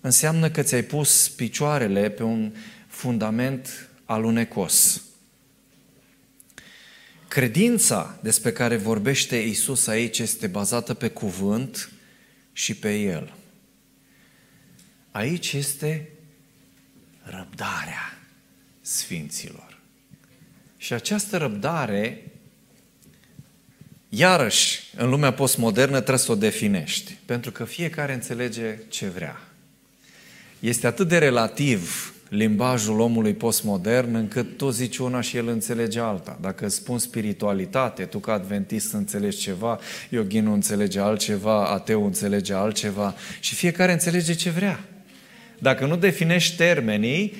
înseamnă 0.00 0.50
că 0.50 0.62
ți-ai 0.62 0.82
pus 0.82 1.28
picioarele 1.28 2.08
pe 2.08 2.22
un 2.22 2.52
fundament 2.86 3.88
alunecos. 4.04 5.02
Credința 7.28 8.18
despre 8.22 8.52
care 8.52 8.76
vorbește 8.76 9.36
Isus 9.36 9.86
aici 9.86 10.18
este 10.18 10.46
bazată 10.46 10.94
pe 10.94 11.08
cuvânt 11.08 11.90
și 12.52 12.74
pe 12.74 12.98
El. 12.98 13.34
Aici 15.10 15.52
este 15.52 16.08
răbdarea 17.22 18.18
Sfinților. 18.80 19.78
Și 20.76 20.92
această 20.92 21.36
răbdare, 21.36 22.22
iarăși, 24.08 24.80
în 24.96 25.08
lumea 25.08 25.32
postmodernă 25.32 25.96
trebuie 25.96 26.18
să 26.18 26.32
o 26.32 26.34
definești, 26.34 27.16
pentru 27.24 27.50
că 27.50 27.64
fiecare 27.64 28.12
înțelege 28.12 28.78
ce 28.88 29.06
vrea. 29.06 29.48
Este 30.60 30.86
atât 30.86 31.08
de 31.08 31.18
relativ 31.18 32.12
limbajul 32.28 33.00
omului 33.00 33.34
postmodern, 33.34 34.14
încât 34.14 34.56
tu 34.56 34.70
zici 34.70 34.98
una 34.98 35.20
și 35.20 35.36
el 35.36 35.48
înțelege 35.48 36.00
alta. 36.00 36.38
Dacă 36.40 36.64
îți 36.64 36.74
spun 36.74 36.98
spiritualitate, 36.98 38.04
tu 38.04 38.18
ca 38.18 38.32
adventist 38.32 38.92
înțelegi 38.92 39.38
ceva, 39.38 39.78
yoghinul 40.08 40.54
înțelege 40.54 41.00
altceva, 41.00 41.66
ateu 41.66 42.04
înțelege 42.04 42.52
altceva 42.52 43.14
și 43.40 43.54
fiecare 43.54 43.92
înțelege 43.92 44.34
ce 44.34 44.50
vrea. 44.50 44.84
Dacă 45.58 45.86
nu 45.86 45.96
definești 45.96 46.56
termenii, 46.56 47.34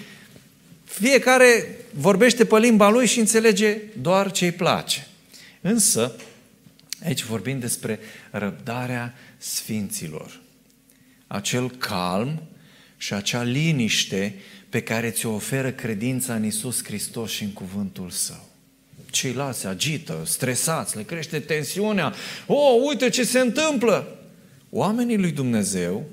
fiecare 0.85 1.77
vorbește 1.91 2.45
pe 2.45 2.59
limba 2.59 2.91
lui 2.91 3.07
și 3.07 3.19
înțelege 3.19 3.79
doar 4.01 4.31
ce 4.31 4.45
îi 4.45 4.53
place. 4.53 5.07
Însă, 5.61 6.13
aici 7.05 7.25
vorbim 7.25 7.59
despre 7.59 7.99
răbdarea 8.31 9.15
sfinților. 9.39 10.41
Acel 11.27 11.71
calm 11.71 12.43
și 12.97 13.15
acea 13.15 13.43
liniște 13.43 14.35
pe 14.69 14.83
care 14.83 15.11
ți-o 15.11 15.35
oferă 15.35 15.71
credința 15.71 16.35
în 16.35 16.45
Isus 16.45 16.85
Hristos 16.85 17.31
și 17.31 17.43
în 17.43 17.53
cuvântul 17.53 18.11
Său. 18.11 18.49
Ceilalți 19.11 19.61
se 19.61 19.67
agită, 19.67 20.23
stresați, 20.25 20.97
le 20.97 21.03
crește 21.03 21.41
tensiunea. 21.41 22.15
Oh, 22.47 22.83
uite 22.89 23.09
ce 23.09 23.25
se 23.25 23.39
întâmplă! 23.39 24.19
Oamenii 24.71 25.19
lui 25.19 25.31
Dumnezeu 25.31 26.07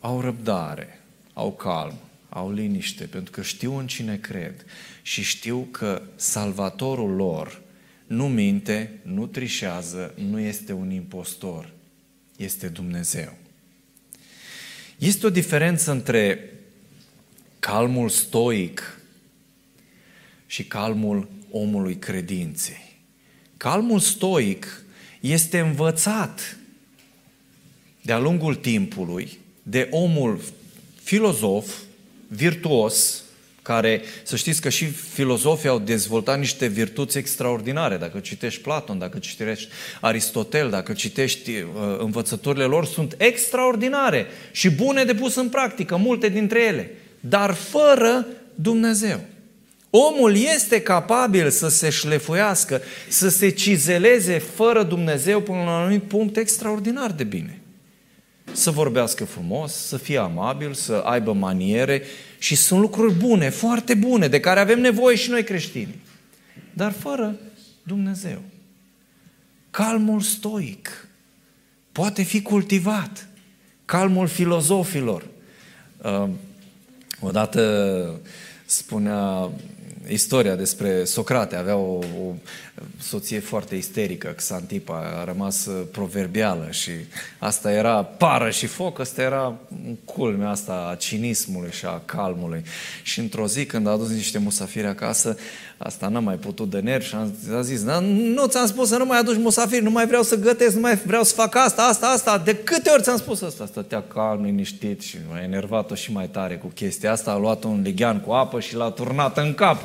au 0.00 0.20
răbdare, 0.20 1.00
au 1.32 1.52
calm, 1.52 1.94
au 2.28 2.52
liniște, 2.52 3.04
pentru 3.04 3.30
că 3.30 3.42
știu 3.42 3.76
în 3.76 3.86
cine 3.86 4.16
cred 4.16 4.64
și 5.02 5.22
știu 5.22 5.68
că 5.70 6.02
salvatorul 6.16 7.10
lor 7.10 7.60
nu 8.06 8.28
minte, 8.28 8.98
nu 9.02 9.26
trișează, 9.26 10.14
nu 10.30 10.38
este 10.38 10.72
un 10.72 10.90
impostor, 10.90 11.72
este 12.36 12.68
Dumnezeu. 12.68 13.36
Este 14.98 15.26
o 15.26 15.30
diferență 15.30 15.90
între 15.90 16.52
calmul 17.70 18.08
stoic 18.08 19.00
și 20.46 20.64
calmul 20.64 21.28
omului 21.50 21.96
credinței. 21.96 22.96
Calmul 23.56 23.98
stoic 23.98 24.84
este 25.20 25.58
învățat 25.58 26.56
de-a 28.02 28.18
lungul 28.18 28.54
timpului 28.54 29.38
de 29.62 29.88
omul 29.90 30.40
filozof, 31.02 31.74
virtuos, 32.28 33.22
care, 33.62 34.02
să 34.22 34.36
știți 34.36 34.60
că 34.60 34.68
și 34.68 34.84
filozofii 34.86 35.68
au 35.68 35.78
dezvoltat 35.78 36.38
niște 36.38 36.66
virtuți 36.66 37.18
extraordinare. 37.18 37.96
Dacă 37.96 38.18
citești 38.18 38.60
Platon, 38.60 38.98
dacă 38.98 39.18
citești 39.18 39.68
Aristotel, 40.00 40.70
dacă 40.70 40.92
citești 40.92 41.50
uh, 41.50 41.64
învățăturile 41.98 42.64
lor, 42.64 42.86
sunt 42.86 43.14
extraordinare 43.18 44.26
și 44.52 44.70
bune 44.70 45.04
de 45.04 45.14
pus 45.14 45.34
în 45.34 45.48
practică, 45.48 45.96
multe 45.96 46.28
dintre 46.28 46.62
ele 46.62 46.92
dar 47.28 47.54
fără 47.54 48.26
Dumnezeu. 48.54 49.20
Omul 49.90 50.36
este 50.36 50.82
capabil 50.82 51.50
să 51.50 51.68
se 51.68 51.90
șlefuiască, 51.90 52.80
să 53.08 53.28
se 53.28 53.48
cizeleze 53.48 54.38
fără 54.38 54.82
Dumnezeu 54.82 55.40
până 55.40 55.58
la 55.58 55.62
un 55.62 55.68
anumit 55.68 56.02
punct 56.02 56.36
extraordinar 56.36 57.12
de 57.12 57.24
bine. 57.24 57.60
Să 58.52 58.70
vorbească 58.70 59.24
frumos, 59.24 59.72
să 59.72 59.96
fie 59.96 60.18
amabil, 60.18 60.74
să 60.74 60.92
aibă 60.92 61.32
maniere 61.32 62.02
și 62.38 62.54
sunt 62.54 62.80
lucruri 62.80 63.14
bune, 63.14 63.48
foarte 63.48 63.94
bune, 63.94 64.28
de 64.28 64.40
care 64.40 64.60
avem 64.60 64.80
nevoie 64.80 65.16
și 65.16 65.30
noi 65.30 65.44
creștini. 65.44 66.00
Dar 66.72 66.92
fără 66.92 67.36
Dumnezeu. 67.82 68.42
Calmul 69.70 70.20
stoic 70.20 71.08
poate 71.92 72.22
fi 72.22 72.42
cultivat. 72.42 73.28
Calmul 73.84 74.26
filozofilor. 74.26 75.24
Uh, 77.20 77.28
Odată 77.28 78.20
spunea 78.66 79.50
istoria 80.08 80.54
despre 80.54 81.04
Socrate. 81.04 81.56
Avea 81.56 81.76
o, 81.76 81.98
o 81.98 82.34
soție 83.00 83.40
foarte 83.40 83.74
isterică, 83.74 84.28
Xantipa, 84.36 85.20
a 85.20 85.24
rămas 85.24 85.66
uh, 85.66 85.82
proverbială 85.92 86.68
și 86.70 86.90
asta 87.38 87.72
era 87.72 88.02
pară 88.02 88.50
și 88.50 88.66
foc, 88.66 89.00
asta 89.00 89.22
era 89.22 89.54
culmea 90.04 90.50
asta 90.50 90.88
a 90.90 90.94
cinismului 90.94 91.70
și 91.70 91.84
a 91.84 92.02
calmului. 92.04 92.62
Și 93.02 93.18
într-o 93.18 93.46
zi, 93.46 93.66
când 93.66 93.86
a 93.86 93.90
adus 93.90 94.10
niște 94.10 94.38
musafiri 94.38 94.86
acasă, 94.86 95.36
asta 95.76 96.08
n-a 96.08 96.20
mai 96.20 96.34
putut 96.34 96.70
de 96.70 96.78
nervi 96.78 97.06
și 97.06 97.14
a 97.54 97.60
zis, 97.60 97.84
da, 97.84 97.98
nu 97.98 98.46
ți-am 98.46 98.66
spus 98.66 98.88
să 98.88 98.96
nu 98.96 99.04
mai 99.04 99.18
aduci 99.18 99.36
musafiri, 99.36 99.82
nu 99.82 99.90
mai 99.90 100.06
vreau 100.06 100.22
să 100.22 100.36
gătesc, 100.36 100.74
nu 100.74 100.80
mai 100.80 100.94
vreau 100.94 101.22
să 101.22 101.34
fac 101.34 101.56
asta, 101.56 101.82
asta, 101.82 102.06
asta, 102.06 102.38
de 102.38 102.54
câte 102.54 102.90
ori 102.90 103.02
ți-am 103.02 103.16
spus 103.16 103.42
asta? 103.42 103.66
Stătea 103.66 104.02
calm, 104.02 104.44
liniștit 104.44 105.00
și 105.00 105.16
a 105.32 105.42
enervat-o 105.42 105.94
și 105.94 106.12
mai 106.12 106.28
tare 106.28 106.56
cu 106.56 106.66
chestia 106.66 107.12
asta, 107.12 107.30
a 107.30 107.38
luat 107.38 107.64
un 107.64 107.80
lighean 107.82 108.20
cu 108.20 108.32
apă 108.32 108.60
și 108.60 108.76
l-a 108.76 108.90
turnat 108.90 109.38
în 109.38 109.54
cap. 109.54 109.80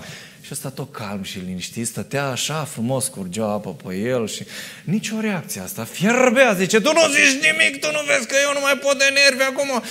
Și 0.45 0.49
ăsta 0.51 0.69
tot 0.69 0.91
calm 0.91 1.23
și 1.23 1.39
liniștit, 1.39 1.87
stătea 1.87 2.27
așa 2.27 2.63
frumos, 2.63 3.07
curgea 3.07 3.45
apă 3.45 3.75
pe 3.85 3.95
el 3.95 4.27
și 4.27 4.43
nicio 4.83 5.19
reacție 5.19 5.61
asta. 5.61 5.83
Fierbea, 5.83 6.53
zice, 6.53 6.79
tu 6.79 6.91
nu 6.93 6.99
zici 6.99 7.41
nimic, 7.41 7.79
tu 7.79 7.87
nu 7.91 7.99
vezi 8.07 8.27
că 8.27 8.35
eu 8.47 8.53
nu 8.53 8.59
mai 8.59 8.77
pot 8.77 8.97
de 8.97 9.03
nervi 9.13 9.43
acum. 9.43 9.83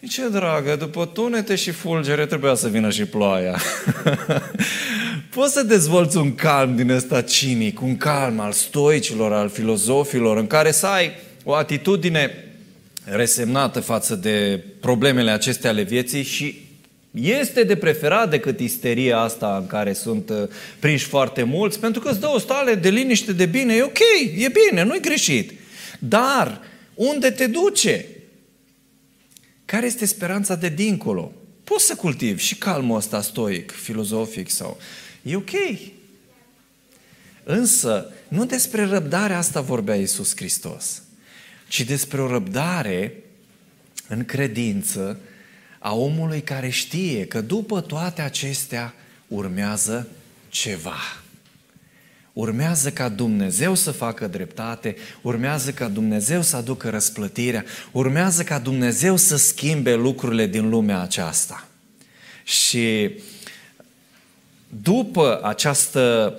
Zice, 0.00 0.28
dragă, 0.28 0.76
după 0.76 1.06
tunete 1.06 1.54
și 1.54 1.70
fulgere 1.70 2.26
trebuia 2.26 2.54
să 2.54 2.68
vină 2.68 2.90
și 2.90 3.04
ploaia. 3.04 3.60
Poți 5.34 5.52
să 5.52 5.62
dezvolți 5.62 6.16
un 6.16 6.34
calm 6.34 6.76
din 6.76 6.90
ăsta 6.90 7.22
cinic, 7.22 7.80
un 7.80 7.96
calm 7.96 8.40
al 8.40 8.52
stoicilor, 8.52 9.32
al 9.32 9.48
filozofilor, 9.48 10.36
în 10.36 10.46
care 10.46 10.70
să 10.70 10.86
ai 10.86 11.10
o 11.44 11.54
atitudine 11.54 12.44
resemnată 13.04 13.80
față 13.80 14.14
de 14.14 14.64
problemele 14.80 15.30
acestea 15.30 15.70
ale 15.70 15.82
vieții 15.82 16.22
și 16.22 16.69
este 17.10 17.64
de 17.64 17.76
preferat 17.76 18.30
decât 18.30 18.60
isteria 18.60 19.18
asta 19.18 19.56
în 19.56 19.66
care 19.66 19.92
sunt 19.92 20.30
uh, 20.30 20.48
prinși 20.78 21.04
foarte 21.04 21.42
mulți, 21.42 21.80
pentru 21.80 22.00
că 22.00 22.10
îți 22.10 22.20
dă 22.20 22.28
o 22.28 22.38
stare 22.38 22.74
de 22.74 22.88
liniște, 22.88 23.32
de 23.32 23.46
bine, 23.46 23.74
e 23.74 23.82
ok, 23.82 23.98
e 24.36 24.50
bine, 24.68 24.82
nu-i 24.82 25.00
greșit. 25.00 25.52
Dar 25.98 26.60
unde 26.94 27.30
te 27.30 27.46
duce? 27.46 28.06
Care 29.64 29.86
este 29.86 30.06
speranța 30.06 30.54
de 30.54 30.68
dincolo? 30.68 31.32
Poți 31.64 31.86
să 31.86 31.94
cultivi 31.94 32.42
și 32.42 32.54
calmul 32.54 32.96
ăsta 32.96 33.22
stoic, 33.22 33.70
filozofic 33.70 34.50
sau... 34.50 34.78
E 35.22 35.36
ok. 35.36 35.50
Însă, 37.44 38.12
nu 38.28 38.44
despre 38.44 38.84
răbdarea 38.84 39.38
asta 39.38 39.60
vorbea 39.60 39.94
Iisus 39.94 40.36
Hristos, 40.36 41.02
ci 41.68 41.80
despre 41.80 42.20
o 42.20 42.26
răbdare 42.26 43.14
în 44.08 44.24
credință 44.24 45.20
a 45.82 45.94
omului 45.94 46.40
care 46.40 46.68
știe 46.68 47.26
că 47.26 47.40
după 47.40 47.80
toate 47.80 48.22
acestea 48.22 48.94
urmează 49.28 50.08
ceva. 50.48 50.98
Urmează 52.32 52.90
ca 52.90 53.08
Dumnezeu 53.08 53.74
să 53.74 53.90
facă 53.90 54.26
dreptate, 54.26 54.96
urmează 55.22 55.72
ca 55.72 55.88
Dumnezeu 55.88 56.42
să 56.42 56.56
aducă 56.56 56.90
răsplătirea, 56.90 57.64
urmează 57.92 58.42
ca 58.42 58.58
Dumnezeu 58.58 59.16
să 59.16 59.36
schimbe 59.36 59.94
lucrurile 59.94 60.46
din 60.46 60.68
lumea 60.68 61.00
aceasta. 61.00 61.68
Și 62.44 63.10
după 64.68 65.40
această 65.42 66.34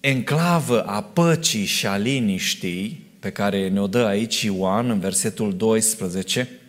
enclavă 0.00 0.82
a 0.82 1.02
păcii 1.02 1.64
și 1.64 1.86
a 1.86 1.96
liniștii, 1.96 3.08
pe 3.18 3.30
care 3.30 3.68
ne-o 3.68 3.86
dă 3.86 4.04
aici 4.04 4.42
Ioan 4.42 4.90
în 4.90 4.98
versetul 4.98 5.56
12, 5.56 6.59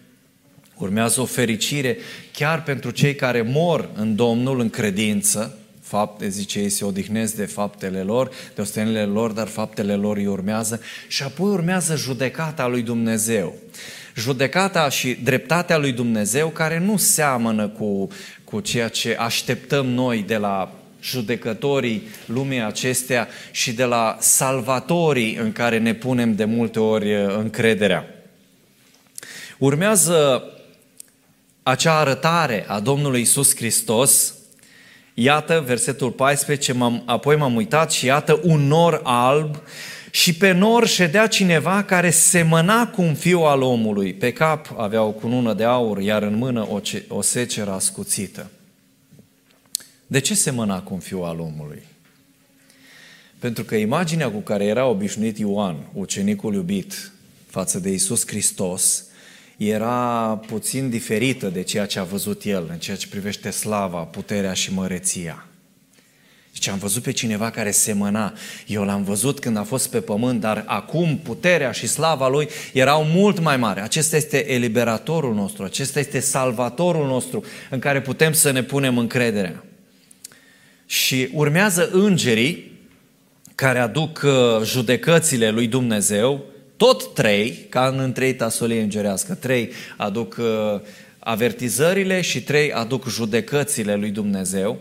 urmează 0.83 1.21
o 1.21 1.25
fericire 1.25 1.97
chiar 2.31 2.63
pentru 2.63 2.91
cei 2.91 3.15
care 3.15 3.41
mor 3.41 3.89
în 3.95 4.15
Domnul 4.15 4.59
în 4.59 4.69
credință, 4.69 5.57
fapte, 5.81 6.29
zice 6.29 6.59
ei, 6.59 6.69
se 6.69 6.85
odihnesc 6.85 7.35
de 7.35 7.45
faptele 7.45 8.01
lor, 8.01 8.29
de 8.55 8.61
ostenile 8.61 9.03
lor, 9.03 9.31
dar 9.31 9.47
faptele 9.47 9.95
lor 9.95 10.17
îi 10.17 10.25
urmează. 10.25 10.81
Și 11.07 11.23
apoi 11.23 11.49
urmează 11.49 11.95
judecata 11.95 12.67
lui 12.67 12.81
Dumnezeu. 12.81 13.55
Judecata 14.15 14.89
și 14.89 15.17
dreptatea 15.23 15.77
lui 15.77 15.91
Dumnezeu 15.91 16.47
care 16.47 16.79
nu 16.79 16.97
seamănă 16.97 17.67
cu, 17.67 18.07
cu 18.43 18.59
ceea 18.59 18.87
ce 18.87 19.15
așteptăm 19.19 19.85
noi 19.85 20.23
de 20.27 20.37
la 20.37 20.75
judecătorii 21.01 22.07
lumii 22.25 22.61
acestea 22.61 23.27
și 23.51 23.73
de 23.73 23.83
la 23.83 24.17
salvatorii 24.19 25.35
în 25.35 25.51
care 25.51 25.77
ne 25.77 25.93
punem 25.93 26.35
de 26.35 26.45
multe 26.45 26.79
ori 26.79 27.15
uh, 27.15 27.35
încrederea. 27.37 28.05
Urmează 29.57 30.43
acea 31.63 31.99
arătare 31.99 32.65
a 32.67 32.79
Domnului 32.79 33.21
Isus 33.21 33.55
Hristos 33.55 34.33
Iată, 35.13 35.63
versetul 35.65 36.11
14, 36.11 36.73
m-am, 36.73 37.03
apoi 37.05 37.35
m-am 37.35 37.55
uitat 37.55 37.91
și 37.91 38.05
iată 38.05 38.39
un 38.43 38.67
nor 38.67 39.01
alb 39.03 39.61
și 40.11 40.33
pe 40.33 40.51
nor 40.51 40.87
ședea 40.87 41.27
cineva 41.27 41.83
care 41.83 42.09
semăna 42.09 42.87
cu 42.87 43.01
un 43.01 43.15
fiu 43.15 43.39
al 43.39 43.61
omului. 43.61 44.13
Pe 44.13 44.33
cap 44.33 44.73
avea 44.77 45.03
o 45.03 45.11
cunună 45.11 45.53
de 45.53 45.63
aur, 45.63 45.99
iar 45.99 46.21
în 46.21 46.35
mână 46.35 46.67
o, 46.69 46.79
ce, 46.79 47.05
o 47.07 47.21
seceră 47.21 47.71
ascuțită. 47.71 48.49
De 50.07 50.19
ce 50.19 50.33
semăna 50.33 50.81
cu 50.81 50.93
un 50.93 50.99
fiu 50.99 51.21
al 51.21 51.39
omului? 51.39 51.83
Pentru 53.39 53.63
că 53.63 53.75
imaginea 53.75 54.31
cu 54.31 54.39
care 54.39 54.65
era 54.65 54.85
obișnuit 54.85 55.37
Ioan, 55.37 55.75
ucenicul 55.93 56.53
iubit, 56.53 57.11
față 57.47 57.79
de 57.79 57.89
Isus 57.89 58.27
Hristos, 58.27 59.03
era 59.67 60.39
puțin 60.47 60.89
diferită 60.89 61.47
de 61.47 61.61
ceea 61.61 61.85
ce 61.85 61.99
a 61.99 62.03
văzut 62.03 62.43
el 62.43 62.67
în 62.71 62.77
ceea 62.77 62.97
ce 62.97 63.07
privește 63.07 63.49
slava, 63.49 63.97
puterea 63.97 64.53
și 64.53 64.73
măreția. 64.73 65.45
Și 66.61 66.69
am 66.69 66.77
văzut 66.77 67.03
pe 67.03 67.11
cineva 67.11 67.49
care 67.49 67.71
semăna. 67.71 68.33
Eu 68.67 68.83
l-am 68.83 69.03
văzut 69.03 69.39
când 69.39 69.57
a 69.57 69.63
fost 69.63 69.89
pe 69.89 70.01
pământ, 70.01 70.39
dar 70.39 70.63
acum 70.67 71.17
puterea 71.17 71.71
și 71.71 71.87
slava 71.87 72.27
lui 72.27 72.49
erau 72.73 73.03
mult 73.03 73.39
mai 73.39 73.57
mari. 73.57 73.81
Acesta 73.81 74.15
este 74.15 74.51
eliberatorul 74.51 75.33
nostru, 75.33 75.63
acesta 75.63 75.99
este 75.99 76.19
salvatorul 76.19 77.07
nostru 77.07 77.43
în 77.69 77.79
care 77.79 78.01
putem 78.01 78.33
să 78.33 78.51
ne 78.51 78.63
punem 78.63 78.97
încrederea. 78.97 79.63
Și 80.85 81.29
urmează 81.33 81.89
îngerii 81.91 82.79
care 83.55 83.79
aduc 83.79 84.21
uh, 84.23 84.65
judecățile 84.65 85.49
lui 85.49 85.67
Dumnezeu 85.67 86.50
tot 86.81 87.13
trei, 87.13 87.65
ca 87.69 87.87
în 87.87 87.99
întrei 87.99 88.33
tasolie 88.33 88.81
îngerească, 88.81 89.33
trei 89.33 89.71
aduc 89.97 90.35
uh, 90.39 90.81
avertizările 91.19 92.21
și 92.21 92.43
trei 92.43 92.71
aduc 92.71 93.09
judecățile 93.09 93.95
lui 93.95 94.09
Dumnezeu. 94.09 94.79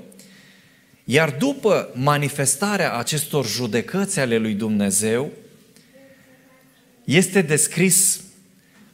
Iar 1.04 1.30
după 1.38 1.88
manifestarea 1.94 2.96
acestor 2.96 3.46
judecăți 3.46 4.20
ale 4.20 4.36
lui 4.36 4.54
Dumnezeu, 4.54 5.30
este 7.04 7.42
descris 7.42 8.20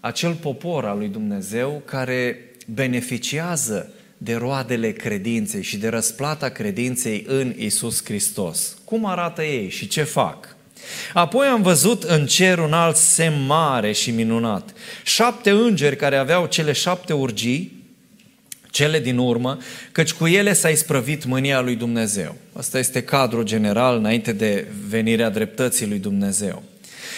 acel 0.00 0.32
popor 0.32 0.84
al 0.84 0.98
lui 0.98 1.08
Dumnezeu 1.08 1.82
care 1.84 2.38
beneficiază 2.66 3.92
de 4.18 4.34
roadele 4.34 4.92
credinței 4.92 5.62
și 5.62 5.76
de 5.76 5.88
răsplata 5.88 6.48
credinței 6.48 7.24
în 7.28 7.54
Isus 7.58 8.04
Hristos. 8.04 8.76
Cum 8.84 9.04
arată 9.04 9.42
ei 9.42 9.68
și 9.68 9.88
ce 9.88 10.02
fac? 10.02 10.55
Apoi 11.12 11.46
am 11.46 11.62
văzut 11.62 12.02
în 12.02 12.26
cer 12.26 12.58
un 12.58 12.72
alt 12.72 12.96
semn 12.96 13.46
mare 13.46 13.92
și 13.92 14.10
minunat. 14.10 14.72
Șapte 15.04 15.50
îngeri 15.50 15.96
care 15.96 16.16
aveau 16.16 16.46
cele 16.46 16.72
șapte 16.72 17.12
urgii, 17.12 17.84
cele 18.70 19.00
din 19.00 19.18
urmă, 19.18 19.58
căci 19.92 20.12
cu 20.12 20.26
ele 20.26 20.52
s-a 20.52 20.68
isprăvit 20.68 21.24
mânia 21.24 21.60
lui 21.60 21.74
Dumnezeu. 21.74 22.34
Asta 22.58 22.78
este 22.78 23.02
cadrul 23.02 23.42
general 23.42 23.96
înainte 23.96 24.32
de 24.32 24.66
venirea 24.88 25.30
dreptății 25.30 25.86
lui 25.86 25.98
Dumnezeu. 25.98 26.62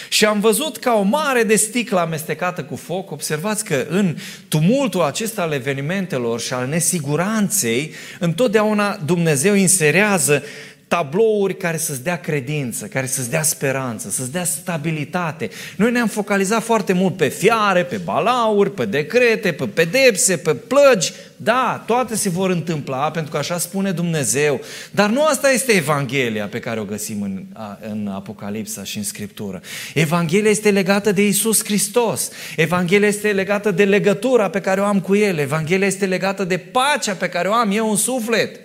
Și 0.09 0.25
am 0.25 0.39
văzut 0.39 0.77
ca 0.77 0.93
o 0.93 1.01
mare 1.01 1.43
de 1.43 1.55
sticlă 1.55 1.99
amestecată 1.99 2.63
cu 2.63 2.75
foc. 2.75 3.11
Observați 3.11 3.65
că 3.65 3.85
în 3.89 4.17
tumultul 4.47 5.01
acesta 5.01 5.41
al 5.41 5.51
evenimentelor 5.51 6.39
și 6.39 6.53
al 6.53 6.67
nesiguranței, 6.67 7.93
întotdeauna 8.19 8.99
Dumnezeu 9.05 9.53
inserează 9.53 10.43
tablouri 10.89 11.57
care 11.57 11.77
să-ți 11.77 12.03
dea 12.03 12.19
credință, 12.19 12.85
care 12.85 13.05
să-ți 13.05 13.29
dea 13.29 13.41
speranță, 13.41 14.09
să-ți 14.09 14.31
dea 14.31 14.43
stabilitate. 14.43 15.49
Noi 15.75 15.91
ne-am 15.91 16.07
focalizat 16.07 16.63
foarte 16.63 16.93
mult 16.93 17.17
pe 17.17 17.27
fiare, 17.27 17.83
pe 17.83 17.97
balauri, 17.97 18.71
pe 18.71 18.85
decrete, 18.85 19.51
pe 19.51 19.67
pedepse, 19.67 20.37
pe 20.37 20.55
plăgi. 20.55 21.11
Da, 21.35 21.83
toate 21.85 22.15
se 22.15 22.29
vor 22.29 22.49
întâmpla 22.49 23.11
pentru 23.11 23.31
că 23.31 23.37
așa 23.37 23.57
spune 23.57 23.91
Dumnezeu. 23.91 24.61
Dar 24.91 25.09
nu 25.09 25.25
asta 25.25 25.51
este 25.51 25.71
Evanghelia 25.71 26.45
pe 26.45 26.59
care 26.59 26.79
o 26.79 26.83
găsim 26.83 27.21
în, 27.21 27.43
în 27.91 28.07
Apocalipsa 28.07 28.83
și 28.83 28.97
în 28.97 29.03
Scriptură. 29.03 29.61
Evanghelia 29.93 30.49
este 30.49 30.71
legată 30.71 31.11
de 31.11 31.27
Isus 31.27 31.63
Hristos. 31.63 32.29
Evanghelia 32.55 33.07
este 33.07 33.31
legată 33.31 33.71
de 33.71 33.85
legătura 33.85 34.49
pe 34.49 34.61
care 34.61 34.81
o 34.81 34.85
am 34.85 34.99
cu 34.99 35.15
El. 35.15 35.37
Evanghelia 35.37 35.87
este 35.87 36.05
legată 36.05 36.43
de 36.43 36.57
pacea 36.57 37.13
pe 37.13 37.29
care 37.29 37.47
o 37.47 37.53
am 37.53 37.71
eu 37.71 37.89
în 37.89 37.95
suflet. 37.95 38.59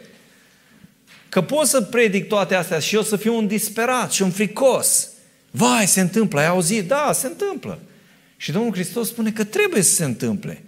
Că 1.34 1.42
pot 1.42 1.66
să 1.66 1.80
predic 1.80 2.28
toate 2.28 2.54
astea 2.54 2.78
și 2.78 2.94
eu 2.94 3.02
să 3.02 3.16
fiu 3.16 3.36
un 3.36 3.46
disperat 3.46 4.12
și 4.12 4.22
un 4.22 4.30
fricos. 4.30 5.08
Vai, 5.50 5.86
se 5.86 6.00
întâmplă, 6.00 6.40
ai 6.40 6.46
auzit? 6.46 6.88
Da, 6.88 7.10
se 7.14 7.26
întâmplă. 7.26 7.78
Și 8.36 8.52
Domnul 8.52 8.72
Hristos 8.72 9.08
spune 9.08 9.30
că 9.30 9.44
trebuie 9.44 9.82
să 9.82 9.94
se 9.94 10.04
întâmple. 10.04 10.64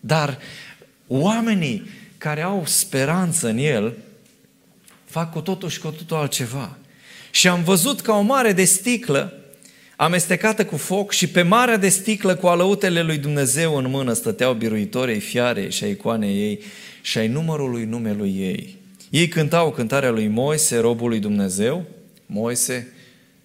Dar 0.00 0.38
oamenii 1.06 1.90
care 2.18 2.42
au 2.42 2.62
speranță 2.66 3.48
în 3.48 3.58
El 3.58 3.94
fac 5.04 5.32
cu 5.32 5.40
totul 5.40 5.68
și 5.68 5.80
cu 5.80 5.88
totul 5.88 6.16
altceva. 6.16 6.76
Și 7.30 7.48
am 7.48 7.62
văzut 7.62 8.00
ca 8.00 8.12
o 8.12 8.20
mare 8.20 8.52
de 8.52 8.64
sticlă 8.64 9.32
amestecată 9.96 10.64
cu 10.64 10.76
foc 10.76 11.12
și 11.12 11.26
pe 11.26 11.42
marea 11.42 11.76
de 11.76 11.88
sticlă 11.88 12.34
cu 12.34 12.46
alăutele 12.46 13.02
lui 13.02 13.18
Dumnezeu 13.18 13.76
în 13.76 13.90
mână 13.90 14.12
stăteau 14.12 14.54
biruitorii 14.54 15.20
fiare 15.20 15.68
și 15.68 15.84
a 15.84 15.88
icoanei 15.88 16.36
ei 16.36 16.60
și 17.00 17.18
ai 17.18 17.28
numărului 17.28 17.84
numelui 17.84 18.34
ei. 18.38 18.80
Ei 19.12 19.28
cântau 19.28 19.70
cântarea 19.70 20.10
lui 20.10 20.28
Moise, 20.28 20.78
robul 20.78 21.08
lui 21.08 21.18
Dumnezeu. 21.18 21.84
Moise, 22.26 22.92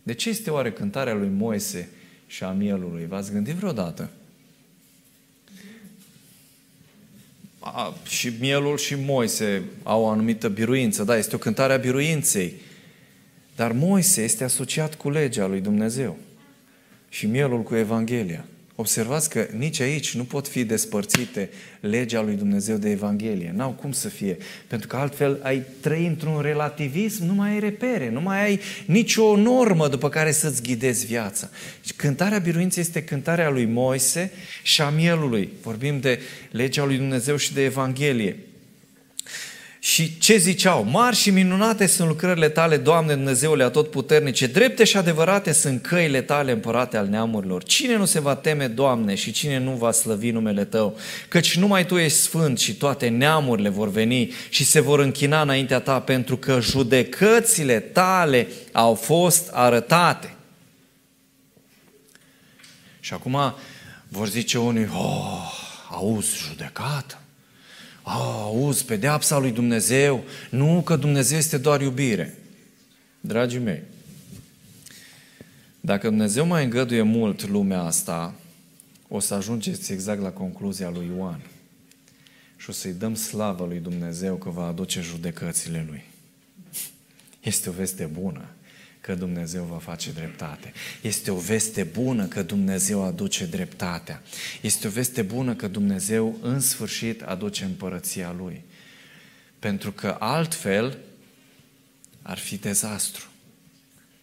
de 0.04 0.14
ce 0.14 0.30
este 0.30 0.50
oare 0.50 0.72
cântarea 0.72 1.14
lui 1.14 1.30
Moise 1.30 1.90
și 2.28 2.44
a 2.44 2.52
mielului? 2.52 3.06
V-ați 3.06 3.32
gândit 3.32 3.54
vreodată? 3.54 4.10
A, 7.60 7.94
și 8.08 8.34
mielul 8.40 8.78
și 8.78 8.96
Moise 8.96 9.64
au 9.84 10.02
o 10.02 10.08
anumită 10.08 10.50
biruință. 10.50 11.04
Da, 11.04 11.18
este 11.18 11.36
o 11.36 11.40
cântare 11.40 11.74
a 11.74 11.78
biruinței. 11.78 12.54
Dar 13.56 13.72
Moise 13.72 14.24
este 14.24 14.44
asociat 14.44 14.96
cu 14.96 15.10
legea 15.10 15.48
lui 15.48 15.62
Dumnezeu 15.62 16.18
și 17.10 17.26
mielul 17.26 17.64
cu 17.64 17.76
Evanghelia. 17.76 18.46
Observați 18.80 19.30
că 19.30 19.48
nici 19.58 19.80
aici 19.80 20.16
nu 20.16 20.24
pot 20.24 20.48
fi 20.48 20.64
despărțite 20.64 21.50
legea 21.80 22.22
lui 22.22 22.36
Dumnezeu 22.36 22.78
de 22.78 22.90
Evanghelie. 22.90 23.54
N-au 23.56 23.72
cum 23.72 23.92
să 23.92 24.10
fie. 24.10 24.38
Pentru 24.68 24.88
că 24.88 24.96
altfel 24.96 25.40
ai 25.44 25.64
trăi 25.82 26.06
într-un 26.06 26.42
relativism, 26.42 27.26
nu 27.26 27.34
mai 27.34 27.52
ai 27.52 27.60
repere, 27.60 28.10
nu 28.10 28.22
mai 28.22 28.44
ai 28.44 28.60
nicio 28.86 29.36
normă 29.36 29.88
după 29.88 30.10
care 30.10 30.32
să-ți 30.32 30.62
ghidezi 30.62 31.06
viața. 31.06 31.50
Deci, 31.82 31.94
cântarea 31.96 32.38
biruinței 32.38 32.84
este 32.84 33.04
cântarea 33.04 33.50
lui 33.50 33.66
Moise 33.66 34.32
și 34.64 34.82
a 34.82 34.90
mielului. 34.90 35.50
Vorbim 35.62 36.00
de 36.00 36.20
legea 36.52 36.86
lui 36.86 36.98
Dumnezeu 36.98 37.36
și 37.36 37.54
de 37.54 37.64
Evanghelie. 37.64 38.36
Și 39.80 40.18
ce 40.18 40.38
ziceau? 40.38 40.84
Mari 40.84 41.16
și 41.16 41.30
minunate 41.30 41.86
sunt 41.86 42.08
lucrările 42.08 42.50
tale, 42.50 42.78
Doamne 42.78 43.14
Dumnezeule 43.14 43.64
Atotputernice, 43.64 44.48
drepte 44.48 44.84
și 44.84 44.98
adevărate 44.98 45.52
sunt 45.52 45.82
căile 45.82 46.22
tale, 46.22 46.52
împărate 46.52 46.98
al 46.98 47.08
neamurilor. 47.08 47.64
Cine 47.64 47.96
nu 47.96 48.06
se 48.06 48.20
va 48.20 48.36
teme, 48.36 48.68
Doamne, 48.68 49.16
și 49.16 49.32
cine 49.32 49.60
nu 49.60 49.72
va 49.72 49.92
slăvi 49.92 50.32
numele 50.32 50.66
Tău? 50.66 50.98
Căci 51.28 51.58
numai 51.58 51.86
Tu 51.86 51.96
ești 51.96 52.18
sfânt 52.18 52.60
și 52.60 52.74
toate 52.74 53.08
neamurile 53.08 53.70
vor 53.70 53.90
veni 53.90 54.32
și 54.50 54.66
se 54.66 54.80
vor 54.80 55.00
închina 55.00 55.42
înaintea 55.42 55.80
Ta, 55.80 56.00
pentru 56.00 56.38
că 56.38 56.60
judecățile 56.62 57.80
Tale 57.80 58.48
au 58.72 58.94
fost 58.94 59.50
arătate. 59.52 60.36
Și 63.00 63.14
acum 63.14 63.56
vor 64.08 64.28
zice 64.28 64.58
unii, 64.58 64.90
oh, 64.94 65.52
auzi, 65.90 66.38
judecată 66.48 67.18
auzi, 68.08 68.86
pedeapsa 68.86 69.38
lui 69.38 69.52
Dumnezeu, 69.52 70.24
nu 70.50 70.82
că 70.82 70.96
Dumnezeu 70.96 71.38
este 71.38 71.58
doar 71.58 71.82
iubire. 71.82 72.38
Dragii 73.20 73.60
mei, 73.60 73.84
dacă 75.80 76.08
Dumnezeu 76.08 76.46
mai 76.46 76.64
îngăduie 76.64 77.02
mult 77.02 77.48
lumea 77.48 77.82
asta, 77.82 78.36
o 79.08 79.20
să 79.20 79.34
ajungeți 79.34 79.92
exact 79.92 80.22
la 80.22 80.30
concluzia 80.30 80.90
lui 80.90 81.12
Ioan. 81.16 81.42
Și 82.58 82.70
o 82.70 82.74
să-i 82.74 82.94
dăm 82.94 83.16
slavă 83.16 83.66
lui 83.66 83.80
Dumnezeu 83.80 84.36
că 84.36 84.50
va 84.50 84.68
aduce 84.68 85.02
judecățile 85.02 85.86
lui. 85.90 86.04
Este 87.42 87.70
o 87.70 87.72
veste 87.72 88.06
bună 88.06 88.46
că 89.08 89.16
Dumnezeu 89.16 89.64
va 89.64 89.78
face 89.78 90.12
dreptate. 90.12 90.74
Este 91.02 91.32
o 91.32 91.38
veste 91.38 91.84
bună 91.84 92.26
că 92.26 92.44
Dumnezeu 92.44 93.04
aduce 93.04 93.46
dreptatea. 93.46 94.22
Este 94.62 94.88
o 94.88 94.90
veste 94.90 95.22
bună 95.22 95.56
că 95.56 95.68
Dumnezeu 95.68 96.38
în 96.42 96.60
sfârșit 96.60 97.22
aduce 97.22 97.64
împărăția 97.64 98.36
Lui. 98.38 98.64
Pentru 99.60 99.92
că 99.92 100.16
altfel 100.20 100.98
ar 102.22 102.38
fi 102.38 102.58
dezastru. 102.58 103.26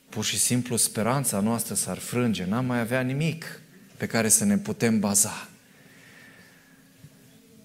Pur 0.09 0.25
și 0.25 0.39
simplu 0.39 0.77
speranța 0.77 1.41
noastră 1.41 1.75
s-ar 1.75 1.99
frânge, 1.99 2.45
n-am 2.45 2.65
mai 2.65 2.81
avea 2.81 3.01
nimic 3.01 3.61
pe 3.97 4.07
care 4.07 4.29
să 4.29 4.45
ne 4.45 4.59
putem 4.59 5.01
baza. 5.01 5.49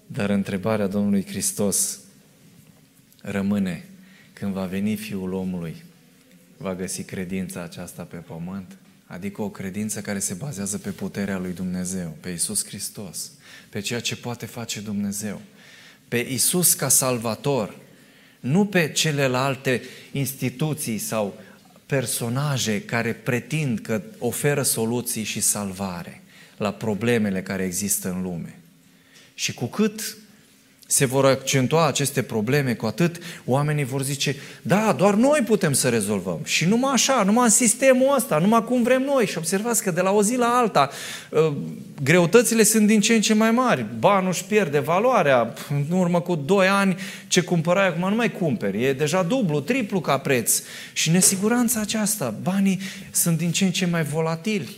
Dar 0.06 0.30
întrebarea 0.30 0.86
Domnului 0.86 1.26
Hristos 1.26 1.98
rămâne 3.22 3.84
când 4.32 4.52
va 4.52 4.64
veni 4.64 4.96
Fiul 4.96 5.32
omului 5.32 5.88
va 6.62 6.74
găsi 6.74 7.02
credința 7.02 7.62
aceasta 7.62 8.02
pe 8.02 8.16
pământ? 8.16 8.76
Adică 9.06 9.42
o 9.42 9.50
credință 9.50 10.00
care 10.00 10.18
se 10.18 10.34
bazează 10.34 10.78
pe 10.78 10.90
puterea 10.90 11.38
lui 11.38 11.52
Dumnezeu, 11.52 12.16
pe 12.20 12.28
Isus 12.28 12.66
Hristos, 12.66 13.30
pe 13.68 13.80
ceea 13.80 14.00
ce 14.00 14.16
poate 14.16 14.46
face 14.46 14.80
Dumnezeu, 14.80 15.40
pe 16.08 16.16
Isus 16.16 16.74
ca 16.74 16.88
salvator, 16.88 17.76
nu 18.40 18.66
pe 18.66 18.92
celelalte 18.92 19.82
instituții 20.12 20.98
sau 20.98 21.40
personaje 21.86 22.82
care 22.82 23.12
pretind 23.12 23.78
că 23.78 24.02
oferă 24.18 24.62
soluții 24.62 25.24
și 25.24 25.40
salvare 25.40 26.22
la 26.56 26.72
problemele 26.72 27.42
care 27.42 27.64
există 27.64 28.10
în 28.10 28.22
lume. 28.22 28.58
Și 29.34 29.54
cu 29.54 29.66
cât 29.66 30.16
se 30.90 31.04
vor 31.04 31.26
accentua 31.26 31.86
aceste 31.86 32.22
probleme, 32.22 32.74
cu 32.74 32.86
atât 32.86 33.16
oamenii 33.44 33.84
vor 33.84 34.02
zice, 34.02 34.36
da, 34.62 34.94
doar 34.98 35.14
noi 35.14 35.40
putem 35.46 35.72
să 35.72 35.88
rezolvăm. 35.88 36.40
Și 36.44 36.64
numai 36.64 36.92
așa, 36.92 37.22
numai 37.22 37.44
în 37.44 37.50
sistemul 37.50 38.14
ăsta, 38.16 38.38
numai 38.38 38.64
cum 38.64 38.82
vrem 38.82 39.02
noi. 39.02 39.26
Și 39.26 39.38
observați 39.38 39.82
că 39.82 39.90
de 39.90 40.00
la 40.00 40.10
o 40.10 40.22
zi 40.22 40.36
la 40.36 40.46
alta, 40.46 40.90
ă, 41.32 41.54
greutățile 42.02 42.62
sunt 42.62 42.86
din 42.86 43.00
ce 43.00 43.14
în 43.14 43.20
ce 43.20 43.34
mai 43.34 43.50
mari. 43.50 43.86
Banul 43.98 44.28
își 44.28 44.44
pierde 44.44 44.78
valoarea. 44.78 45.54
În 45.70 45.98
urmă 45.98 46.20
cu 46.20 46.34
2 46.34 46.66
ani, 46.66 46.96
ce 47.28 47.40
cumpărai 47.40 47.88
acum 47.88 48.08
nu 48.08 48.14
mai 48.14 48.32
cumperi. 48.32 48.84
E 48.84 48.92
deja 48.92 49.22
dublu, 49.22 49.60
triplu 49.60 50.00
ca 50.00 50.18
preț. 50.18 50.62
Și 50.92 51.10
nesiguranța 51.10 51.80
aceasta, 51.80 52.34
banii 52.42 52.80
sunt 53.10 53.38
din 53.38 53.52
ce 53.52 53.64
în 53.64 53.70
ce 53.70 53.86
mai 53.86 54.02
volatili. 54.02 54.76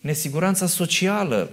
Nesiguranța 0.00 0.66
socială, 0.66 1.50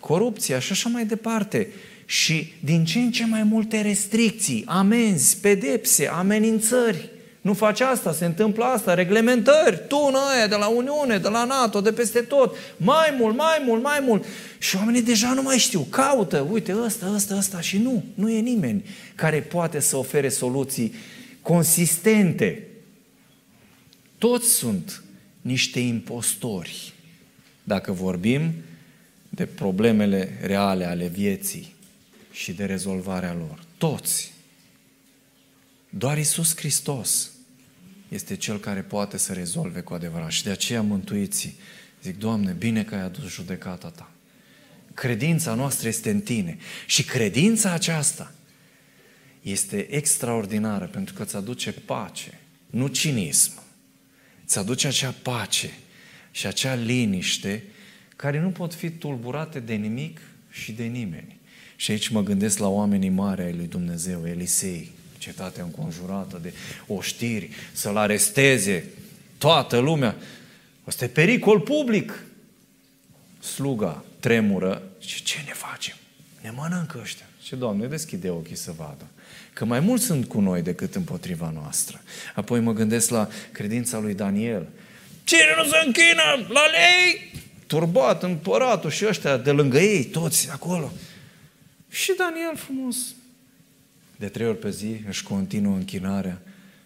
corupția 0.00 0.58
și 0.58 0.72
așa 0.72 0.88
mai 0.88 1.04
departe 1.04 1.68
și 2.10 2.52
din 2.60 2.84
ce 2.84 2.98
în 2.98 3.10
ce 3.10 3.26
mai 3.26 3.42
multe 3.42 3.80
restricții, 3.80 4.64
amenzi, 4.66 5.36
pedepse, 5.40 6.06
amenințări. 6.06 7.10
Nu 7.40 7.54
faci 7.54 7.80
asta, 7.80 8.12
se 8.12 8.24
întâmplă 8.24 8.64
asta, 8.64 8.94
reglementări, 8.94 9.86
tună 9.88 10.18
aia 10.34 10.46
de 10.46 10.54
la 10.54 10.66
Uniune, 10.66 11.18
de 11.18 11.28
la 11.28 11.44
NATO, 11.44 11.80
de 11.80 11.92
peste 11.92 12.20
tot, 12.20 12.56
mai 12.76 13.14
mult, 13.18 13.36
mai 13.36 13.62
mult, 13.66 13.82
mai 13.82 13.98
mult. 14.02 14.24
Și 14.58 14.76
oamenii 14.76 15.02
deja 15.02 15.32
nu 15.32 15.42
mai 15.42 15.56
știu, 15.56 15.80
caută, 15.80 16.46
uite, 16.50 16.76
ăsta, 16.84 17.12
ăsta, 17.14 17.34
ăsta 17.36 17.60
și 17.60 17.78
nu, 17.78 18.04
nu 18.14 18.30
e 18.30 18.40
nimeni 18.40 18.84
care 19.14 19.40
poate 19.40 19.80
să 19.80 19.96
ofere 19.96 20.28
soluții 20.28 20.94
consistente. 21.42 22.66
Toți 24.18 24.50
sunt 24.50 25.02
niște 25.40 25.80
impostori. 25.80 26.92
Dacă 27.64 27.92
vorbim 27.92 28.52
de 29.28 29.46
problemele 29.46 30.38
reale 30.42 30.84
ale 30.84 31.06
vieții, 31.06 31.78
și 32.40 32.52
de 32.52 32.64
rezolvarea 32.64 33.34
lor. 33.34 33.64
Toți. 33.78 34.32
Doar 35.90 36.18
Isus 36.18 36.56
Hristos 36.56 37.30
este 38.08 38.36
Cel 38.36 38.58
care 38.58 38.80
poate 38.80 39.16
să 39.16 39.32
rezolve 39.32 39.80
cu 39.80 39.94
adevărat. 39.94 40.30
Și 40.30 40.42
de 40.42 40.50
aceea 40.50 40.82
mântuiții 40.82 41.54
zic, 42.02 42.18
Doamne, 42.18 42.52
bine 42.52 42.84
că 42.84 42.94
ai 42.94 43.00
adus 43.00 43.24
judecata 43.28 43.88
Ta. 43.88 44.10
Credința 44.94 45.54
noastră 45.54 45.88
este 45.88 46.10
în 46.10 46.20
Tine. 46.20 46.58
Și 46.86 47.04
credința 47.04 47.72
aceasta 47.72 48.34
este 49.42 49.94
extraordinară 49.94 50.86
pentru 50.86 51.14
că 51.14 51.22
îți 51.22 51.36
aduce 51.36 51.72
pace, 51.72 52.40
nu 52.70 52.86
cinism. 52.86 53.62
Îți 54.44 54.58
aduce 54.58 54.86
acea 54.86 55.14
pace 55.22 55.70
și 56.30 56.46
acea 56.46 56.74
liniște 56.74 57.62
care 58.16 58.40
nu 58.40 58.50
pot 58.50 58.74
fi 58.74 58.90
tulburate 58.90 59.60
de 59.60 59.74
nimic 59.74 60.20
și 60.50 60.72
de 60.72 60.84
nimeni. 60.84 61.39
Și 61.80 61.90
aici 61.90 62.08
mă 62.08 62.22
gândesc 62.22 62.58
la 62.58 62.68
oamenii 62.68 63.08
mari 63.08 63.42
ai 63.42 63.52
lui 63.52 63.66
Dumnezeu, 63.66 64.26
Elisei, 64.26 64.90
cetatea 65.18 65.62
înconjurată 65.62 66.38
de 66.42 66.52
oștiri, 66.86 67.50
să-l 67.72 67.96
aresteze 67.96 68.84
toată 69.38 69.78
lumea. 69.78 70.16
Asta 70.84 71.04
e 71.04 71.08
pericol 71.08 71.60
public. 71.60 72.24
Sluga 73.38 74.04
tremură 74.18 74.82
și 74.98 75.22
ce 75.22 75.36
ne 75.46 75.52
facem? 75.52 75.96
Ne 76.40 76.50
mănâncă 76.50 76.98
ăștia. 77.02 77.26
Și 77.42 77.56
Doamne, 77.56 77.86
deschide 77.86 78.30
ochii 78.30 78.56
să 78.56 78.72
vadă. 78.76 79.06
Că 79.52 79.64
mai 79.64 79.80
mulți 79.80 80.04
sunt 80.04 80.26
cu 80.26 80.40
noi 80.40 80.62
decât 80.62 80.94
împotriva 80.94 81.50
noastră. 81.54 82.00
Apoi 82.34 82.60
mă 82.60 82.72
gândesc 82.72 83.10
la 83.10 83.28
credința 83.52 83.98
lui 83.98 84.14
Daniel. 84.14 84.68
Cine 85.24 85.54
nu 85.56 85.64
se 85.64 85.76
închină 85.86 86.48
la 86.48 86.62
lei? 86.66 87.32
Turbat 87.66 88.22
împăratul 88.22 88.90
și 88.90 89.06
ăștia 89.06 89.36
de 89.36 89.50
lângă 89.50 89.78
ei, 89.78 90.04
toți 90.04 90.50
acolo. 90.50 90.92
Și 92.10 92.16
Daniel 92.16 92.56
frumos, 92.56 92.96
de 94.16 94.28
trei 94.28 94.46
ori 94.46 94.58
pe 94.58 94.70
zi 94.70 95.00
își 95.08 95.22
continuă 95.22 95.74
închinarea. 95.74 96.42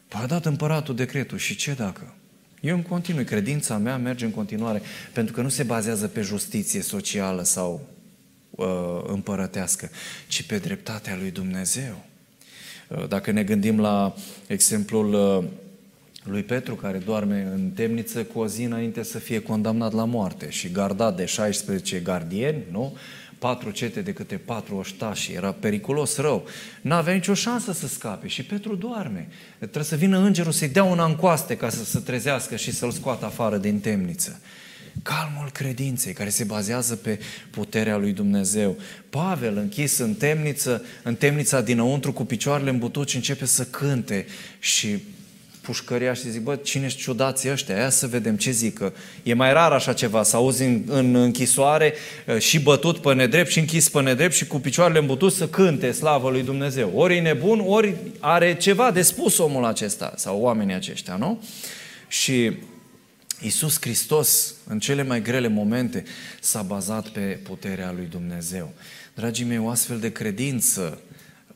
Păi 0.09 0.21
a 0.23 0.27
dat 0.27 0.47
împăratul 0.47 0.95
decretul 0.95 1.39
și 1.39 1.57
ce 1.57 1.73
dacă? 1.73 2.15
Eu 2.61 2.77
în 2.77 2.83
continui, 2.83 3.25
credința 3.25 3.79
mea 3.79 3.97
merge 3.97 4.25
în 4.25 4.31
continuare, 4.31 4.83
pentru 5.13 5.35
că 5.35 5.43
nu 5.43 5.49
se 5.49 5.63
bazează 5.63 6.09
pe 6.09 6.21
justiție 6.21 6.81
socială 6.81 7.43
sau 7.43 7.89
uh, 8.51 8.67
împărătească, 9.07 9.91
ci 10.29 10.43
pe 10.43 10.59
dreptatea 10.59 11.17
lui 11.17 11.31
Dumnezeu. 11.31 12.05
Dacă 13.09 13.31
ne 13.31 13.45
gândim 13.45 13.81
la 13.81 14.15
exemplul 14.47 15.11
lui 16.25 16.43
Petru, 16.43 16.75
care 16.75 16.99
doarme 16.99 17.49
în 17.55 17.71
temniță 17.71 18.25
cu 18.25 18.39
o 18.39 18.47
zi 18.47 18.63
înainte 18.63 19.03
să 19.03 19.19
fie 19.19 19.43
condamnat 19.43 19.93
la 19.93 20.05
moarte 20.05 20.51
și 20.51 20.71
gardat 20.71 21.17
de 21.17 21.25
16 21.25 21.99
gardieni, 21.99 22.63
nu? 22.71 22.97
Patru 23.45 23.71
cete 23.71 24.01
de 24.01 24.13
câte 24.13 24.37
patru 24.37 24.77
oștași, 24.77 25.33
era 25.33 25.53
periculos 25.53 26.17
rău. 26.17 26.47
N-avea 26.81 27.15
nicio 27.15 27.35
șansă 27.35 27.73
să 27.73 27.87
scape 27.87 28.27
și 28.29 28.43
Petru 28.43 28.75
doarme. 28.75 29.29
Trebuie 29.59 29.85
să 29.85 29.97
vină 29.97 30.19
îngerul 30.19 30.53
să-i 30.53 30.69
dea 30.69 30.85
un 30.85 30.99
ancoaste 30.99 31.57
ca 31.57 31.69
să 31.69 31.85
se 31.85 31.99
trezească 31.99 32.57
și 32.57 32.73
să-l 32.73 32.91
scoată 32.91 33.25
afară 33.25 33.57
din 33.57 33.81
temniță. 33.81 34.41
Calmul 35.03 35.51
credinței 35.53 36.13
care 36.13 36.29
se 36.29 36.45
bazează 36.45 36.97
pe 36.97 37.19
puterea 37.51 37.97
lui 37.97 38.13
Dumnezeu. 38.13 38.77
Pavel, 39.11 39.57
închis 39.57 39.99
în 39.99 40.15
temniță, 40.15 40.85
în 41.03 41.15
temnița 41.15 41.61
dinăuntru 41.61 42.13
cu 42.13 42.25
picioarele 42.25 42.71
în 42.71 42.79
butuci, 42.79 43.15
începe 43.15 43.45
să 43.45 43.65
cânte 43.65 44.27
și 44.59 45.03
pușcăria 45.64 46.14
și 46.14 46.31
zic, 46.31 46.40
bă, 46.40 46.57
cine 46.57 46.88
și 46.88 46.96
ciudații 46.96 47.50
ăștia? 47.50 47.77
Ia 47.77 47.90
să 47.90 48.07
vedem 48.07 48.37
ce 48.37 48.50
zică. 48.50 48.92
E 49.22 49.35
mai 49.35 49.53
rar 49.53 49.72
așa 49.72 49.92
ceva, 49.92 50.22
să 50.22 50.37
auzi 50.37 50.62
în, 50.62 50.83
în 50.87 51.14
închisoare 51.14 51.94
și 52.38 52.61
bătut 52.61 52.98
pe 52.98 53.14
nedrept 53.14 53.50
și 53.50 53.59
închis 53.59 53.88
pe 53.88 54.00
nedrept 54.00 54.35
și 54.35 54.46
cu 54.46 54.59
picioarele 54.59 54.98
îmbutut 54.98 55.33
să 55.33 55.48
cânte 55.48 55.92
slavă 55.92 56.31
lui 56.31 56.42
Dumnezeu. 56.42 56.92
Ori 56.94 57.16
e 57.16 57.20
nebun, 57.20 57.62
ori 57.66 57.94
are 58.18 58.57
ceva 58.57 58.90
de 58.90 59.03
spus 59.03 59.38
omul 59.38 59.64
acesta 59.64 60.12
sau 60.16 60.40
oamenii 60.40 60.74
aceștia, 60.74 61.16
nu? 61.16 61.42
Și 62.09 62.53
Iisus 63.40 63.77
Hristos, 63.81 64.55
în 64.66 64.79
cele 64.79 65.03
mai 65.03 65.22
grele 65.22 65.48
momente, 65.48 66.05
s-a 66.40 66.62
bazat 66.62 67.09
pe 67.09 67.20
puterea 67.20 67.92
lui 67.96 68.07
Dumnezeu. 68.11 68.72
Dragii 69.14 69.44
mei, 69.44 69.59
o 69.59 69.68
astfel 69.68 69.98
de 69.98 70.12
credință 70.12 71.00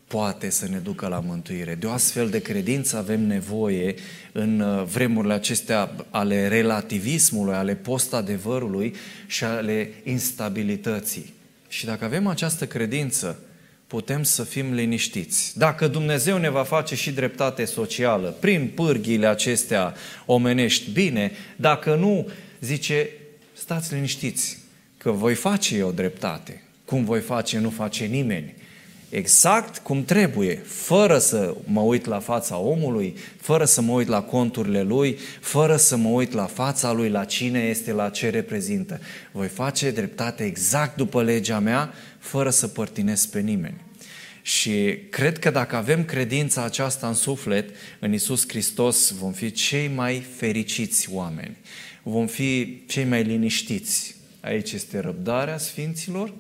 poate 0.09 0.51
să 0.51 0.67
ne 0.69 0.79
ducă 0.79 1.07
la 1.07 1.21
mântuire. 1.21 1.75
De 1.75 1.87
o 1.87 1.91
astfel 1.91 2.29
de 2.29 2.43
credință 2.43 2.97
avem 2.97 3.27
nevoie 3.27 3.95
în 4.33 4.61
uh, 4.61 4.85
vremurile 4.85 5.33
acestea 5.33 5.91
ale 6.11 6.49
relativismului, 6.49 7.55
ale 7.55 7.75
postadevărului 7.75 8.95
și 9.27 9.45
ale 9.45 9.93
instabilității. 10.05 11.35
Și 11.69 11.85
dacă 11.85 12.05
avem 12.05 12.27
această 12.27 12.67
credință, 12.67 13.39
putem 13.87 14.23
să 14.23 14.45
fim 14.45 14.73
liniștiți. 14.73 15.59
Dacă 15.59 15.89
Dumnezeu 15.89 16.39
ne 16.39 16.51
va 16.51 16.63
face 16.63 16.95
și 16.95 17.11
dreptate 17.11 17.65
socială 17.65 18.37
prin 18.41 18.71
pârghiile 18.75 19.27
acestea 19.27 19.95
omenești, 20.27 20.91
bine, 20.91 21.33
dacă 21.57 21.95
nu, 21.95 22.29
zice, 22.61 23.09
stați 23.53 23.95
liniștiți, 23.95 24.59
că 24.97 25.11
voi 25.11 25.35
face 25.35 25.77
eu 25.77 25.93
dreptate. 25.93 26.63
Cum 26.85 27.05
voi 27.05 27.21
face, 27.21 27.59
nu 27.59 27.71
face 27.71 28.05
nimeni 28.05 28.55
exact 29.09 29.79
cum 29.79 30.05
trebuie, 30.05 30.63
fără 30.65 31.19
să 31.19 31.55
mă 31.65 31.81
uit 31.81 32.05
la 32.05 32.19
fața 32.19 32.57
omului, 32.57 33.17
fără 33.41 33.65
să 33.65 33.81
mă 33.81 33.93
uit 33.93 34.09
la 34.09 34.23
conturile 34.23 34.83
lui, 34.83 35.19
fără 35.41 35.77
să 35.77 35.97
mă 35.97 36.09
uit 36.09 36.33
la 36.33 36.47
fața 36.47 36.93
lui, 36.93 37.09
la 37.09 37.25
cine 37.25 37.61
este, 37.61 37.93
la 37.93 38.09
ce 38.09 38.31
reprezintă. 38.31 39.01
Voi 39.33 39.49
face 39.49 39.91
dreptate 39.91 40.45
exact 40.45 40.97
după 40.97 41.23
legea 41.23 41.59
mea, 41.59 41.95
fără 42.19 42.51
să 42.51 42.69
părtinesc 42.69 43.31
pe 43.31 43.41
nimeni. 43.41 43.81
Și 44.43 44.99
cred 45.11 45.39
că 45.39 45.51
dacă 45.51 45.77
avem 45.77 46.05
credința 46.05 46.65
aceasta 46.65 47.09
în 47.09 47.15
suflet, 47.15 47.69
în 47.99 48.13
Isus 48.13 48.49
Hristos, 48.49 49.11
vom 49.11 49.33
fi 49.33 49.51
cei 49.51 49.89
mai 49.89 50.27
fericiți 50.37 51.09
oameni. 51.13 51.57
Vom 52.03 52.27
fi 52.27 52.83
cei 52.87 53.05
mai 53.05 53.23
liniștiți. 53.23 54.17
Aici 54.41 54.73
este 54.73 54.99
răbdarea 54.99 55.59
Sfinților, 55.59 56.33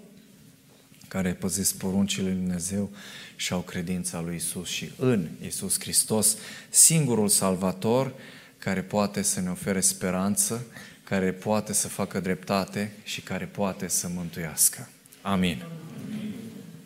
care 1.09 1.33
păzesc 1.33 1.75
poruncile 1.75 2.29
lui 2.29 2.35
Dumnezeu 2.35 2.91
și 3.37 3.53
au 3.53 3.61
credința 3.61 4.21
lui 4.21 4.37
Isus 4.37 4.69
și 4.69 4.91
în 4.97 5.29
Isus 5.47 5.81
Hristos, 5.81 6.37
singurul 6.69 7.29
salvator 7.29 8.13
care 8.59 8.83
poate 8.83 9.23
să 9.23 9.41
ne 9.41 9.51
ofere 9.51 9.81
speranță, 9.81 10.65
care 11.05 11.33
poate 11.33 11.73
să 11.73 11.89
facă 11.89 12.21
dreptate 12.21 12.93
și 13.03 13.21
care 13.21 13.45
poate 13.45 13.89
să 13.89 14.09
mântuiască. 14.15 14.89
Amin. 15.23 15.65